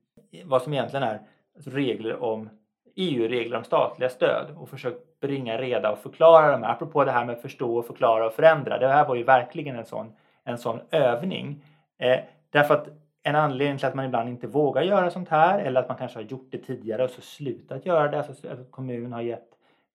vad 0.45 0.63
som 0.63 0.73
egentligen 0.73 1.03
är 1.03 1.21
regler 1.55 2.23
om 2.23 2.49
EU-regler 2.97 3.57
om 3.57 3.65
statliga 3.65 4.11
stöd 4.11 4.47
och 4.57 4.69
försökt 4.69 5.21
bringa 5.21 5.59
reda 5.59 5.93
och 5.93 5.99
förklara 5.99 6.53
dem. 6.53 6.65
Apropå 6.65 7.05
det 7.05 7.11
här 7.11 7.25
med 7.25 7.41
förstå, 7.41 7.79
och 7.79 7.87
förklara 7.87 8.27
och 8.27 8.33
förändra. 8.33 8.79
Det 8.79 8.89
här 8.89 9.09
var 9.09 9.15
ju 9.15 9.23
verkligen 9.23 9.77
en 9.77 9.87
sån, 9.87 10.13
en 10.45 10.59
sån 10.59 10.81
övning. 10.91 11.65
Eh, 11.99 12.19
därför 12.51 12.75
att 12.75 12.89
en 13.23 13.37
anledning 13.37 13.79
till 13.79 13.87
att 13.87 13.95
man 13.95 14.05
ibland 14.05 14.29
inte 14.29 14.47
vågar 14.47 14.83
göra 14.83 15.11
sånt 15.11 15.29
här 15.29 15.59
eller 15.59 15.81
att 15.81 15.89
man 15.89 15.99
kanske 15.99 16.19
har 16.19 16.25
gjort 16.25 16.49
det 16.51 16.59
tidigare 16.59 17.05
och 17.05 17.11
så 17.11 17.21
slutat 17.21 17.87
göra 17.87 18.11
det. 18.11 18.19
Alltså, 18.19 18.33
alltså 18.33 18.63
att 18.63 18.71
kommunen 18.71 19.13
har 19.13 19.23
gett 19.23 19.49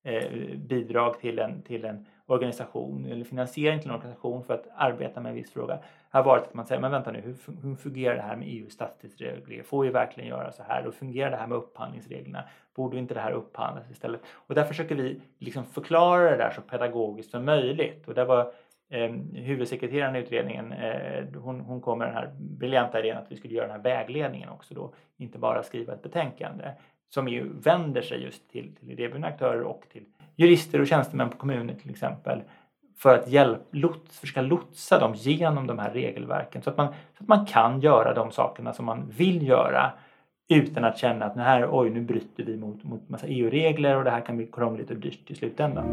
eh, 0.03 0.57
bidrag 0.57 1.19
till 1.19 1.39
en, 1.39 1.61
till 1.61 1.85
en 1.85 2.05
organisation 2.25 3.05
eller 3.05 3.25
finansiering 3.25 3.79
till 3.79 3.89
en 3.89 3.95
organisation 3.95 4.43
för 4.43 4.53
att 4.53 4.67
arbeta 4.75 5.21
med 5.21 5.29
en 5.29 5.35
viss 5.35 5.53
fråga 5.53 5.79
har 6.13 6.23
varit 6.23 6.43
att 6.43 6.53
man 6.53 6.65
säger 6.65 6.81
men 6.81 6.91
vänta 6.91 7.11
nu 7.11 7.21
hur, 7.21 7.35
hur 7.63 7.75
fungerar 7.75 8.15
det 8.15 8.21
här 8.21 8.35
med 8.35 8.47
EUs 8.47 8.73
statsstödsregler? 8.73 9.63
Får 9.63 9.83
vi 9.83 9.89
verkligen 9.89 10.29
göra 10.29 10.51
så 10.51 10.63
här? 10.63 10.87
Och 10.87 10.93
fungerar 10.93 11.31
det 11.31 11.37
här 11.37 11.47
med 11.47 11.57
upphandlingsreglerna? 11.57 12.43
Borde 12.75 12.97
inte 12.97 13.13
det 13.13 13.19
här 13.19 13.31
upphandlas 13.31 13.91
istället? 13.91 14.21
Och 14.33 14.55
där 14.55 14.63
försöker 14.63 14.95
vi 14.95 15.21
liksom 15.39 15.65
förklara 15.65 16.31
det 16.31 16.37
där 16.37 16.49
så 16.49 16.61
pedagogiskt 16.61 17.31
som 17.31 17.45
möjligt. 17.45 18.07
Och 18.07 18.13
där 18.13 18.25
var 18.25 18.51
eh, 18.89 19.11
huvudsekreteraren 19.33 20.15
i 20.15 20.19
utredningen, 20.19 20.71
eh, 20.71 21.25
hon, 21.35 21.59
hon 21.59 21.81
kom 21.81 21.99
med 21.99 22.07
den 22.07 22.15
här 22.15 22.31
briljanta 22.39 22.99
idén 22.99 23.17
att 23.17 23.31
vi 23.31 23.35
skulle 23.35 23.53
göra 23.53 23.67
den 23.67 23.75
här 23.75 23.83
vägledningen 23.83 24.49
också 24.49 24.73
då, 24.73 24.93
inte 25.17 25.37
bara 25.37 25.63
skriva 25.63 25.93
ett 25.93 26.03
betänkande 26.03 26.71
som 27.09 27.27
ju 27.27 27.49
vänder 27.53 28.01
sig 28.01 28.23
just 28.23 28.49
till, 28.49 28.75
till 28.75 28.91
idéburna 28.91 29.27
aktörer 29.27 29.61
och 29.61 29.83
till 29.91 30.05
jurister 30.35 30.81
och 30.81 30.87
tjänstemän 30.87 31.29
på 31.29 31.37
kommunen 31.37 31.75
till 31.75 31.89
exempel 31.89 32.41
för 32.97 33.15
att 33.15 33.27
hjälp, 33.27 33.61
lots, 33.71 34.19
försöka 34.19 34.41
lotsa 34.41 34.99
dem 34.99 35.13
genom 35.15 35.67
de 35.67 35.79
här 35.79 35.91
regelverken 35.91 36.61
så 36.61 36.69
att, 36.69 36.77
man, 36.77 36.87
så 36.87 37.23
att 37.23 37.27
man 37.27 37.45
kan 37.45 37.81
göra 37.81 38.13
de 38.13 38.31
sakerna 38.31 38.73
som 38.73 38.85
man 38.85 39.09
vill 39.17 39.47
göra 39.47 39.91
utan 40.49 40.83
att 40.83 40.97
känna 40.97 41.25
att 41.25 41.37
här, 41.37 41.69
oj, 41.71 41.89
nu 41.89 42.01
bryter 42.01 42.43
vi 42.43 42.57
mot, 42.57 42.83
mot 42.83 43.09
massa 43.09 43.27
EU-regler 43.27 43.97
och 43.97 44.03
det 44.03 44.11
här 44.11 44.21
kan 44.21 44.37
bli 44.37 44.47
krångligt 44.47 44.91
och 44.91 44.97
dyrt 44.97 45.31
i 45.31 45.35
slutändan. 45.35 45.85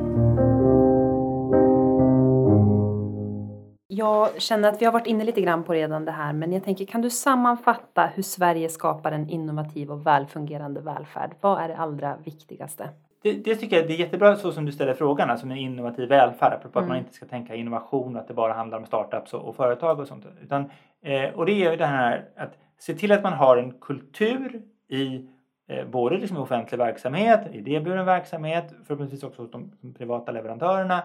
Jag 3.87 4.42
känner 4.42 4.68
att 4.68 4.83
vi 4.83 4.85
har 4.85 4.92
varit 4.92 5.07
inne 5.07 5.24
lite 5.24 5.40
grann 5.40 5.64
på 5.64 5.72
redan 5.72 6.05
det 6.05 6.12
här 6.12 6.33
men 6.33 6.53
jag 6.53 6.64
tänker 6.64 6.85
kan 6.87 7.03
du 7.03 7.11
sammanfatta 7.11 8.11
hur 8.14 8.22
Sverige 8.22 8.68
skapar 8.68 9.12
en 9.12 9.29
innovativ 9.29 9.90
och 9.90 10.07
välfungerande 10.07 10.81
välfärd? 10.81 11.31
Vad 11.40 11.62
är 11.62 11.68
det 11.68 11.76
allra 11.76 12.16
viktigaste? 12.24 12.88
Det, 13.22 13.33
det 13.33 13.56
tycker 13.56 13.76
jag 13.76 13.87
det 13.87 13.94
är 13.94 13.98
jättebra 13.98 14.37
så 14.37 14.52
som 14.52 14.64
du 14.64 14.72
ställer 14.72 14.94
frågan, 14.94 15.30
alltså 15.30 15.46
med 15.46 15.59
innovativ 15.59 16.09
välfärd, 16.09 16.52
apropå 16.52 16.78
mm. 16.78 16.85
att 16.85 16.88
man 16.88 16.96
mm. 16.96 17.06
inte 17.06 17.16
ska 17.16 17.26
tänka 17.26 17.54
innovation, 17.54 18.16
att 18.16 18.28
det 18.28 18.35
bara 18.35 18.52
handlar 18.52 18.78
om 18.78 18.87
startups 18.87 19.35
och, 19.35 19.48
och 19.48 19.56
företag 19.56 20.00
och 20.00 20.09
sånt. 20.09 20.26
Utan, 20.42 20.70
eh, 21.02 21.30
och 21.35 21.46
det 21.46 21.52
är 21.52 21.70
ju 21.70 21.76
det 21.76 21.87
här 21.87 22.28
att 22.37 22.59
se 22.78 22.94
till 22.94 23.12
att 23.12 23.22
man 23.22 23.33
har 23.33 23.56
en 23.56 23.72
kultur 23.72 24.62
i 24.88 25.28
eh, 25.68 25.87
både 25.87 26.18
liksom 26.18 26.37
offentlig 26.37 26.78
verksamhet, 26.78 27.40
idéburen 27.52 28.06
verksamhet, 28.06 28.74
förhoppningsvis 28.87 29.22
också 29.22 29.42
hos 29.42 29.50
de, 29.50 29.72
de 29.80 29.94
privata 29.94 30.33
leverantörerna, 30.33 31.02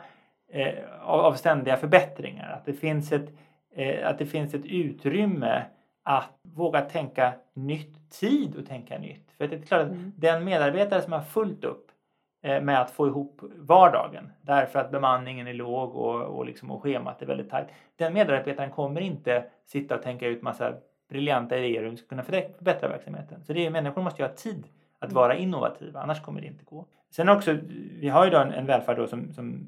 eh, 0.51 0.73
av, 1.01 1.19
av 1.19 1.33
ständiga 1.33 1.77
förbättringar. 1.77 2.49
Att 2.49 2.65
det 2.65 2.73
finns 2.73 3.11
ett, 3.11 3.29
eh, 3.75 4.09
att 4.09 4.17
det 4.17 4.25
finns 4.25 4.53
ett 4.53 4.65
utrymme 4.65 5.63
att 6.03 6.29
våga 6.43 6.81
tänka 6.81 7.33
nytt, 7.53 8.11
tid 8.19 8.59
att 8.59 8.67
tänka 8.67 8.97
nytt. 8.97 9.31
För 9.37 9.47
det 9.47 9.55
är 9.55 9.61
klart 9.61 9.81
att 9.81 9.87
Mm. 9.87 10.11
den 10.15 10.43
medarbetare 10.43 11.01
som 11.01 11.13
har 11.13 11.21
fullt 11.21 11.63
upp 11.63 11.91
med 12.45 12.81
att 12.81 12.91
få 12.91 13.07
ihop 13.07 13.41
vardagen 13.57 14.31
därför 14.41 14.79
att 14.79 14.91
bemanningen 14.91 15.47
är 15.47 15.53
låg 15.53 15.95
och, 15.95 16.21
och, 16.21 16.45
liksom, 16.45 16.71
och 16.71 16.83
schemat 16.83 17.21
är 17.21 17.25
väldigt 17.25 17.49
tajt. 17.49 17.67
Den 17.95 18.13
medarbetaren 18.13 18.71
kommer 18.71 19.01
inte 19.01 19.43
sitta 19.65 19.95
och 19.95 20.01
tänka 20.01 20.27
ut 20.27 20.41
massa 20.41 20.73
briljanta 21.09 21.57
idéer 21.57 21.83
hur 21.83 21.89
vi 21.89 21.97
ska 21.97 22.07
kunna 22.07 22.23
förbättra 22.23 22.57
förbättra 22.57 22.89
verksamheten. 22.89 23.43
Så 23.43 23.53
det 23.53 23.65
är, 23.65 23.69
människor 23.69 24.01
måste 24.01 24.21
ju 24.21 24.27
ha 24.27 24.35
tid 24.35 24.67
att 24.99 25.11
vara 25.11 25.35
innovativa, 25.35 26.01
annars 26.01 26.21
kommer 26.21 26.41
det 26.41 26.47
inte 26.47 26.63
gå. 26.63 26.85
Sen 27.09 27.29
också, 27.29 27.57
vi 27.99 28.09
har 28.09 28.25
ju 28.25 28.31
då 28.31 28.37
en, 28.37 28.53
en 28.53 28.65
välfärd 28.65 28.97
då 28.97 29.07
som, 29.07 29.33
som 29.33 29.65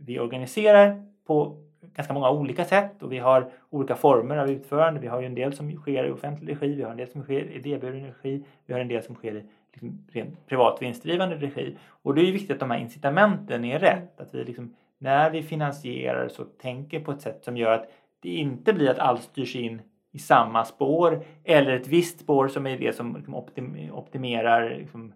vi 0.00 0.20
organiserar 0.20 1.02
på 1.26 1.56
ganska 1.94 2.14
många 2.14 2.30
olika 2.30 2.64
sätt 2.64 3.02
och 3.02 3.12
vi 3.12 3.18
har 3.18 3.50
olika 3.70 3.96
former 3.96 4.36
av 4.36 4.50
utförande. 4.50 5.00
Vi 5.00 5.06
har 5.06 5.20
ju 5.20 5.26
en 5.26 5.34
del 5.34 5.52
som 5.52 5.76
sker 5.76 6.04
i 6.04 6.10
offentlig 6.10 6.52
regi, 6.52 6.74
vi 6.74 6.82
har 6.82 6.90
en 6.90 6.96
del 6.96 7.08
som 7.08 7.22
sker 7.22 7.40
i 7.40 7.54
idéburen 7.54 8.06
regi, 8.06 8.44
vi 8.66 8.72
har 8.72 8.80
en 8.80 8.88
del 8.88 9.02
som 9.02 9.14
sker 9.14 9.36
i 9.36 9.44
liksom 9.72 10.06
rent 10.12 10.46
privat 10.46 10.82
vinstdrivande 10.82 11.36
regi. 11.36 11.76
Och 12.02 12.14
det 12.14 12.20
är 12.20 12.24
ju 12.24 12.32
viktigt 12.32 12.50
att 12.50 12.60
de 12.60 12.70
här 12.70 12.78
incitamenten 12.78 13.64
är 13.64 13.78
rätt. 13.78 14.20
Att 14.20 14.34
vi 14.34 14.44
liksom, 14.44 14.74
när 14.98 15.30
vi 15.30 15.42
finansierar 15.42 16.28
så 16.28 16.44
tänker 16.44 17.00
på 17.00 17.12
ett 17.12 17.20
sätt 17.20 17.44
som 17.44 17.56
gör 17.56 17.72
att 17.72 17.90
det 18.20 18.28
inte 18.28 18.72
blir 18.72 18.90
att 18.90 18.98
allt 18.98 19.22
styrs 19.22 19.56
in 19.56 19.82
i 20.12 20.18
samma 20.18 20.64
spår 20.64 21.24
eller 21.44 21.70
ett 21.76 21.88
visst 21.88 22.20
spår 22.20 22.48
som 22.48 22.66
är 22.66 22.78
det 22.78 22.96
som 22.96 23.16
liksom 23.16 23.34
optim, 23.34 23.90
optimerar 23.92 24.76
liksom, 24.78 25.12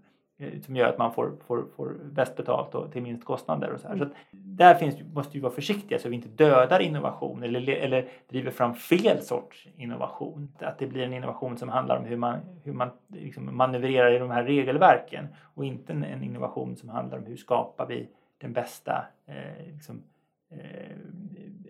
som 0.64 0.76
gör 0.76 0.88
att 0.88 0.98
man 0.98 1.12
får, 1.12 1.32
får, 1.46 1.64
får 1.76 1.96
bäst 2.04 2.36
betalt 2.36 2.74
och 2.74 2.92
till 2.92 3.02
minst 3.02 3.24
kostnader. 3.24 3.72
Och 3.72 3.80
så 3.80 3.88
här. 3.88 3.96
Så 3.96 4.02
att 4.02 4.12
där 4.30 4.74
finns, 4.74 4.96
måste 5.14 5.32
vi 5.32 5.40
vara 5.40 5.52
försiktiga 5.52 5.98
så 5.98 6.08
vi 6.08 6.14
inte 6.14 6.28
dödar 6.28 6.80
innovation 6.80 7.42
eller, 7.42 7.68
eller 7.68 8.08
driver 8.28 8.50
fram 8.50 8.74
fel 8.74 9.22
sorts 9.22 9.68
innovation. 9.76 10.52
Att 10.58 10.78
det 10.78 10.86
blir 10.86 11.02
en 11.02 11.12
innovation 11.12 11.58
som 11.58 11.68
handlar 11.68 11.96
om 11.96 12.04
hur 12.04 12.16
man, 12.16 12.38
hur 12.64 12.72
man 12.72 12.90
liksom 13.08 13.56
manövrerar 13.56 14.12
i 14.12 14.18
de 14.18 14.30
här 14.30 14.44
regelverken 14.44 15.28
och 15.54 15.64
inte 15.64 15.92
en, 15.92 16.04
en 16.04 16.22
innovation 16.22 16.76
som 16.76 16.88
handlar 16.88 17.18
om 17.18 17.26
hur 17.26 17.36
skapar 17.36 17.86
vi 17.86 18.08
den 18.38 18.52
bästa 18.52 19.06
eh, 19.26 19.66
liksom, 19.72 20.02
eh, 20.50 20.96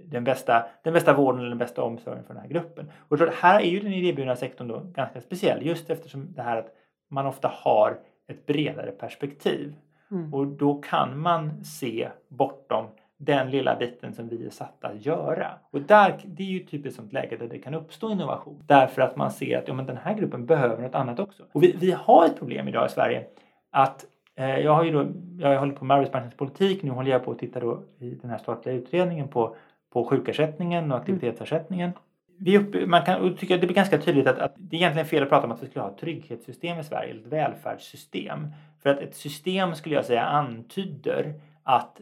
den 0.04 0.24
bästa, 0.24 0.66
den 0.82 0.92
bästa 0.92 1.14
vården 1.14 1.40
eller 1.40 1.48
den 1.48 1.58
bästa 1.58 1.82
omsorgen 1.82 2.24
för 2.24 2.34
den 2.34 2.42
här 2.42 2.48
gruppen. 2.48 2.90
Och 3.08 3.18
här 3.18 3.60
är 3.60 3.68
ju 3.68 3.80
den 3.80 3.92
idéburna 3.92 4.36
sektorn 4.36 4.68
då 4.68 4.82
ganska 4.94 5.20
speciell 5.20 5.66
just 5.66 5.90
eftersom 5.90 6.32
det 6.32 6.42
här 6.42 6.56
att 6.56 6.74
man 7.08 7.26
ofta 7.26 7.48
har 7.48 7.98
ett 8.28 8.46
bredare 8.46 8.90
perspektiv. 8.90 9.74
Mm. 10.10 10.34
Och 10.34 10.46
då 10.46 10.74
kan 10.74 11.18
man 11.18 11.64
se 11.64 12.08
bortom 12.28 12.86
den 13.16 13.50
lilla 13.50 13.76
biten 13.76 14.14
som 14.14 14.28
vi 14.28 14.46
är 14.46 14.50
satta 14.50 14.88
att 14.88 15.06
göra. 15.06 15.50
Och 15.70 15.80
där, 15.80 16.20
det 16.24 16.42
är 16.42 16.46
ju 16.46 16.60
typ 16.60 16.86
ett 16.86 16.94
sånt 16.94 17.12
läge 17.12 17.36
där 17.36 17.48
det 17.48 17.58
kan 17.58 17.74
uppstå 17.74 18.10
innovation. 18.10 18.62
Därför 18.66 19.02
att 19.02 19.16
man 19.16 19.30
ser 19.30 19.58
att 19.58 19.68
ja, 19.68 19.74
men 19.74 19.86
den 19.86 19.96
här 19.96 20.14
gruppen 20.14 20.46
behöver 20.46 20.82
något 20.82 20.94
annat 20.94 21.20
också. 21.20 21.42
Och 21.52 21.62
vi, 21.62 21.76
vi 21.80 21.92
har 21.92 22.26
ett 22.26 22.38
problem 22.38 22.68
idag 22.68 22.86
i 22.86 22.90
Sverige 22.90 23.26
att 23.70 24.06
eh, 24.36 24.58
jag 24.58 24.74
har 24.74 24.84
ju 24.84 24.92
då, 24.92 25.06
jag 25.38 25.58
håller 25.58 25.72
på 25.72 25.84
med 25.84 25.96
arbetsmarknadspolitik, 25.96 26.82
nu 26.82 26.90
håller 26.90 27.10
jag 27.10 27.24
på 27.24 27.30
att 27.30 27.38
titta 27.38 27.60
då 27.60 27.82
i 27.98 28.10
den 28.10 28.30
här 28.30 28.38
statliga 28.38 28.74
utredningen 28.74 29.28
på, 29.28 29.56
på 29.92 30.04
sjukersättningen 30.04 30.92
och 30.92 30.98
aktivitetsersättningen. 30.98 31.92
Vi 32.38 32.58
upp, 32.58 32.88
man 32.88 33.04
kan, 33.04 33.26
att 33.26 33.40
det 33.40 33.58
blir 33.58 33.74
ganska 33.74 33.98
tydligt 33.98 34.26
att, 34.26 34.38
att 34.38 34.54
det 34.56 34.76
är 34.76 34.78
egentligen 34.78 35.08
fel 35.08 35.22
att 35.22 35.28
prata 35.28 35.46
om 35.46 35.52
att 35.52 35.62
vi 35.62 35.66
skulle 35.66 35.82
ha 35.82 35.90
ett 35.90 35.98
trygghetssystem 35.98 36.78
i 36.78 36.84
Sverige, 36.84 37.10
eller 37.10 37.20
ett 37.20 37.26
välfärdssystem. 37.26 38.52
För 38.82 38.90
att 38.90 38.98
ett 38.98 39.16
system 39.16 39.74
skulle 39.74 39.94
jag 39.94 40.04
säga 40.04 40.22
antyder 40.22 41.40
att 41.62 42.00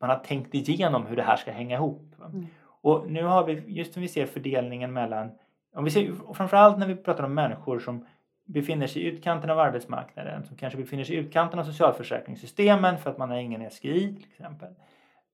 man 0.00 0.10
har 0.10 0.18
tänkt 0.18 0.54
igenom 0.54 1.06
hur 1.06 1.16
det 1.16 1.22
här 1.22 1.36
ska 1.36 1.52
hänga 1.52 1.76
ihop. 1.76 2.14
Mm. 2.20 2.46
Och 2.64 3.10
nu 3.10 3.22
har 3.24 3.44
vi, 3.44 3.62
just 3.66 3.92
som 3.92 4.02
vi 4.02 4.08
ser 4.08 4.26
fördelningen 4.26 4.92
mellan, 4.92 5.30
om 5.74 5.84
vi 5.84 5.90
ser, 5.90 6.12
framförallt 6.34 6.78
när 6.78 6.86
vi 6.86 6.96
pratar 6.96 7.24
om 7.24 7.34
människor 7.34 7.78
som 7.78 8.06
befinner 8.44 8.86
sig 8.86 9.02
i 9.02 9.06
utkanten 9.06 9.50
av 9.50 9.58
arbetsmarknaden, 9.58 10.44
som 10.44 10.56
kanske 10.56 10.78
befinner 10.78 11.04
sig 11.04 11.16
i 11.16 11.18
utkanten 11.18 11.58
av 11.58 11.64
socialförsäkringssystemen 11.64 12.98
för 12.98 13.10
att 13.10 13.18
man 13.18 13.30
har 13.30 13.36
ingen 13.36 13.70
SGI 13.70 14.14
till 14.16 14.26
exempel. 14.30 14.74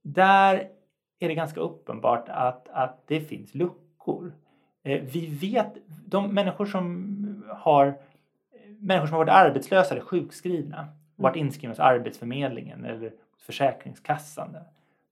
Där 0.02 0.68
är 1.18 1.28
det 1.28 1.34
ganska 1.34 1.60
uppenbart 1.60 2.28
att, 2.28 2.68
att 2.68 3.02
det 3.06 3.20
finns 3.20 3.54
luckor. 3.54 3.87
Eh, 4.82 5.02
vi 5.02 5.26
vet, 5.26 5.74
de 6.06 6.34
människor 6.34 6.66
som 6.66 7.44
har 7.48 7.94
människor 8.78 9.06
som 9.06 9.16
har 9.16 9.24
varit 9.24 9.48
arbetslösa 9.48 9.94
eller 9.94 10.04
sjukskrivna 10.04 10.88
och 11.16 11.22
varit 11.22 11.36
inskrivna 11.36 11.72
hos 11.72 11.80
Arbetsförmedlingen 11.80 12.84
eller 12.84 13.12
Försäkringskassan. 13.38 14.56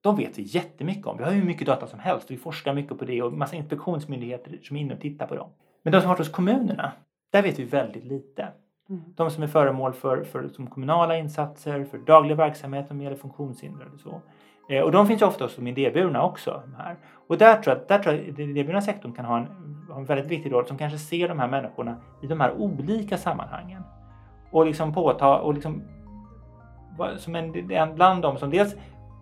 De 0.01 0.17
vet 0.17 0.39
vi 0.39 0.43
jättemycket 0.43 1.07
om. 1.07 1.17
Vi 1.17 1.25
har 1.25 1.31
hur 1.31 1.45
mycket 1.45 1.67
data 1.67 1.87
som 1.87 1.99
helst. 1.99 2.31
Vi 2.31 2.37
forskar 2.37 2.75
mycket 2.75 2.99
på 2.99 3.05
det 3.05 3.23
och 3.23 3.33
massa 3.33 3.57
inspektionsmyndigheter 3.57 4.59
som 4.63 4.77
är 4.77 4.81
inne 4.81 4.95
och 4.95 5.01
tittar 5.01 5.27
på 5.27 5.35
dem. 5.35 5.51
Men 5.83 5.93
de 5.93 6.01
som 6.01 6.09
har 6.09 6.15
varit 6.15 6.27
hos 6.27 6.35
kommunerna, 6.35 6.93
där 7.31 7.43
vet 7.43 7.59
vi 7.59 7.65
väldigt 7.65 8.05
lite. 8.05 8.49
Mm. 8.89 9.03
De 9.17 9.31
som 9.31 9.43
är 9.43 9.47
föremål 9.47 9.93
för, 9.93 10.25
för 10.25 10.49
som 10.49 10.67
kommunala 10.67 11.17
insatser, 11.17 11.85
för 11.85 11.99
daglig 11.99 12.37
verksamhet 12.37 12.89
som 12.89 13.01
gäller 13.01 13.17
funktionshindrade 13.17 13.91
och 13.95 14.01
så. 14.01 14.21
Eh, 14.69 14.83
och 14.83 14.93
de 14.93 15.07
finns 15.07 15.23
ju 15.23 15.27
ofta 15.27 15.49
som 15.49 15.67
idéburna 15.67 16.23
också. 16.23 16.63
Här. 16.79 16.97
Och 17.29 17.39
där 17.39 17.57
tror 17.57 17.77
jag, 17.77 17.89
där 17.89 17.99
tror 17.99 18.15
jag 18.15 18.31
att 18.31 18.37
den 18.37 18.51
idéburna 18.51 18.81
sektorn 18.81 19.13
kan 19.13 19.25
ha 19.25 19.39
en, 19.39 19.47
ha 19.89 19.97
en 19.97 20.05
väldigt 20.05 20.27
viktig 20.27 20.53
roll 20.53 20.67
som 20.67 20.79
kanske 20.79 20.99
ser 20.99 21.29
de 21.29 21.39
här 21.39 21.49
människorna 21.49 21.97
i 22.23 22.27
de 22.27 22.41
här 22.41 22.53
olika 22.53 23.19
sammanhangen. 23.19 23.83
Och 24.51 24.67
liksom 24.67 24.95
påta 24.95 25.39
och 25.39 25.55
liksom 25.55 25.83
som 27.19 27.35
en, 27.35 27.71
en 27.71 27.95
bland 27.95 28.23
dem 28.23 28.37
som 28.37 28.51
dels 28.51 28.75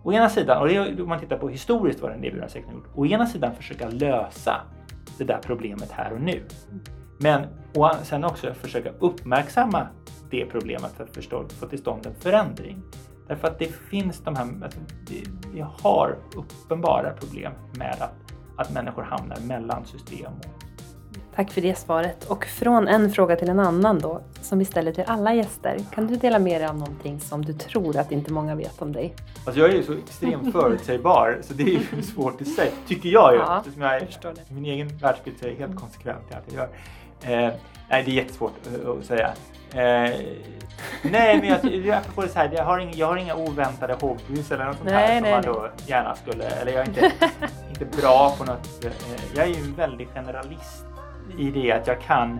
å 0.03 0.13
ena 0.13 0.29
sidan, 0.29 0.61
och 0.61 0.67
det 0.67 0.75
är, 0.75 1.01
om 1.01 1.09
man 1.09 1.19
tittar 1.19 1.37
på 1.37 1.49
historiskt 1.49 2.01
vad 2.01 2.11
den 2.11 2.23
idéburna 2.23 2.47
sektorn 2.47 2.73
har 2.73 2.81
gjort, 2.81 2.89
å 2.95 3.05
ena 3.05 3.25
sidan 3.25 3.55
försöka 3.55 3.89
lösa 3.89 4.61
det 5.17 5.23
där 5.23 5.39
problemet 5.41 5.91
här 5.91 6.13
och 6.13 6.21
nu. 6.21 6.43
Men 7.17 7.41
och 7.75 7.91
sen 8.03 8.23
också 8.23 8.53
försöka 8.53 8.89
uppmärksamma 8.99 9.87
det 10.29 10.45
problemet 10.45 10.91
för 10.91 11.03
att 11.03 11.15
förstå, 11.15 11.43
få 11.49 11.67
till 11.67 11.79
stånd 11.79 12.05
en 12.05 12.15
förändring. 12.15 12.81
Därför 13.27 13.47
att 13.47 13.59
det 13.59 13.67
finns 13.89 14.19
de 14.19 14.35
här, 14.35 14.47
alltså, 14.63 14.79
vi 15.53 15.65
har 15.81 16.15
uppenbara 16.35 17.11
problem 17.11 17.51
med 17.77 17.95
att, 17.99 18.33
att 18.57 18.73
människor 18.73 19.03
hamnar 19.03 19.37
mellan 19.39 19.85
system. 19.85 20.31
Tack 21.35 21.51
för 21.51 21.61
det 21.61 21.77
svaret. 21.77 22.25
Och 22.25 22.45
från 22.45 22.87
en 22.87 23.11
fråga 23.11 23.35
till 23.35 23.49
en 23.49 23.59
annan 23.59 23.99
då, 23.99 24.21
som 24.41 24.59
vi 24.59 24.65
ställer 24.65 24.91
till 24.91 25.03
alla 25.07 25.33
gäster. 25.33 25.79
Kan 25.93 26.07
du 26.07 26.15
dela 26.15 26.39
med 26.39 26.61
dig 26.61 26.67
av 26.67 26.77
någonting 26.77 27.19
som 27.19 27.45
du 27.45 27.53
tror 27.53 27.97
att 27.97 28.11
inte 28.11 28.33
många 28.33 28.55
vet 28.55 28.81
om 28.81 28.91
dig? 28.91 29.15
Alltså 29.45 29.61
jag 29.61 29.69
är 29.69 29.73
ju 29.73 29.83
så 29.83 29.93
extremt 29.93 30.51
förutsägbar 30.53 31.39
så 31.41 31.53
det 31.53 31.63
är 31.63 31.67
ju 31.95 32.01
svårt 32.01 32.41
att 32.41 32.47
säga, 32.47 32.71
tycker 32.87 33.09
jag 33.09 33.33
ju. 33.33 33.39
Ja, 33.39 33.57
eftersom 33.57 33.81
jag 33.81 34.01
det. 34.21 34.53
Min 34.53 34.65
egen 34.65 34.97
världsbild 34.97 35.35
är 35.41 35.47
jag 35.47 35.55
helt 35.55 35.75
konsekvent 35.75 36.31
i 36.31 36.33
allt 36.33 36.43
jag 36.53 36.55
gör. 36.55 37.47
Eh, 37.47 37.53
nej, 37.89 38.03
det 38.03 38.11
är 38.11 38.15
jättesvårt 38.15 38.53
att, 38.67 38.85
att 38.85 39.05
säga. 39.05 39.33
Eh, 39.73 40.11
nej, 41.01 41.39
men 41.61 41.83
jag, 41.85 41.97
apropå 41.97 42.21
det 42.21 42.29
så 42.29 42.39
här, 42.39 42.51
jag, 42.53 42.63
har 42.63 42.79
inga, 42.79 42.93
jag 42.93 43.07
har 43.07 43.17
inga 43.17 43.35
oväntade 43.35 43.93
hobbys 43.93 44.51
eller 44.51 44.65
något 44.65 44.77
sånt 44.77 44.89
Nej, 44.89 45.07
här 45.07 45.15
som 45.15 45.23
nej, 45.23 45.31
man 45.31 45.41
nej. 45.41 45.53
då 45.53 45.69
gärna 45.87 46.15
skulle... 46.15 46.43
Eller 46.45 46.71
jag 46.71 46.81
är 46.81 46.87
inte, 46.87 47.11
inte 47.69 47.85
bra 48.01 48.35
på 48.37 48.43
något... 48.45 48.85
Eh, 48.85 48.91
jag 49.35 49.45
är 49.45 49.49
ju 49.49 49.61
en 49.61 49.75
väldig 49.75 50.07
generalist 50.13 50.85
i 51.37 51.51
det 51.51 51.71
att 51.71 51.87
jag 51.87 52.01
kan 52.01 52.39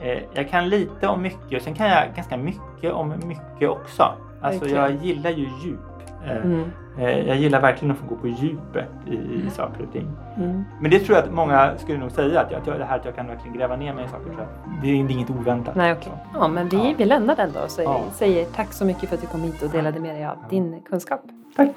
eh, 0.00 0.18
jag 0.34 0.50
kan 0.50 0.68
lite 0.68 1.08
om 1.08 1.22
mycket 1.22 1.56
och 1.58 1.62
sen 1.62 1.74
kan 1.74 1.86
jag 1.86 2.04
ganska 2.16 2.36
mycket 2.36 2.92
om 2.92 3.08
mycket 3.08 3.68
också. 3.68 4.02
Alltså 4.42 4.60
Verkligen. 4.60 4.82
jag 4.82 5.04
gillar 5.04 5.30
ju 5.30 5.48
djup. 5.64 5.80
Eh, 6.26 6.36
Mm. 6.36 6.64
eh, 6.98 7.18
Jag 7.28 7.36
gillar 7.36 7.60
verkligen 7.60 7.92
att 7.92 7.98
få 7.98 8.06
gå 8.06 8.14
på 8.16 8.26
djupet 8.28 8.88
i, 9.06 9.14
i 9.14 9.50
saker 9.50 9.82
och 9.86 9.92
ting. 9.92 10.10
Mm. 10.36 10.64
Men 10.80 10.90
det 10.90 10.98
tror 10.98 11.16
jag 11.18 11.24
att 11.26 11.32
många 11.34 11.72
skulle 11.78 11.98
nog 11.98 12.10
säga 12.10 12.40
att, 12.40 12.50
jag, 12.50 12.60
att 12.60 12.66
jag, 12.66 12.78
det 12.78 12.84
här 12.84 12.98
att 12.98 13.04
jag 13.04 13.14
kan 13.16 13.26
verkligen 13.26 13.56
gräva 13.58 13.76
ner 13.76 13.94
mig 13.94 14.04
i 14.04 14.08
saker. 14.08 14.32
Så 14.36 14.40
att 14.40 14.82
det 14.82 14.88
är 14.88 14.94
inget 14.94 15.30
oväntat. 15.30 15.74
Nej, 15.74 15.92
okej. 15.92 16.12
Ja, 16.34 16.48
men 16.48 16.68
vi, 16.68 16.76
Ja. 16.76 16.94
vi 16.98 17.04
lämnar 17.04 17.36
den 17.36 17.52
då 17.52 17.60
och 17.60 17.70
säger, 17.70 17.88
Ja. 17.90 18.00
säger 18.12 18.44
tack 18.44 18.72
så 18.72 18.84
mycket 18.84 19.08
för 19.08 19.16
att 19.16 19.22
du 19.22 19.26
kom 19.28 19.42
hit 19.42 19.62
och 19.62 19.70
delade 19.70 20.00
med 20.00 20.14
dig 20.14 20.24
av 20.26 20.36
din 20.50 20.80
kunskap. 20.88 21.20
Tack! 21.56 21.68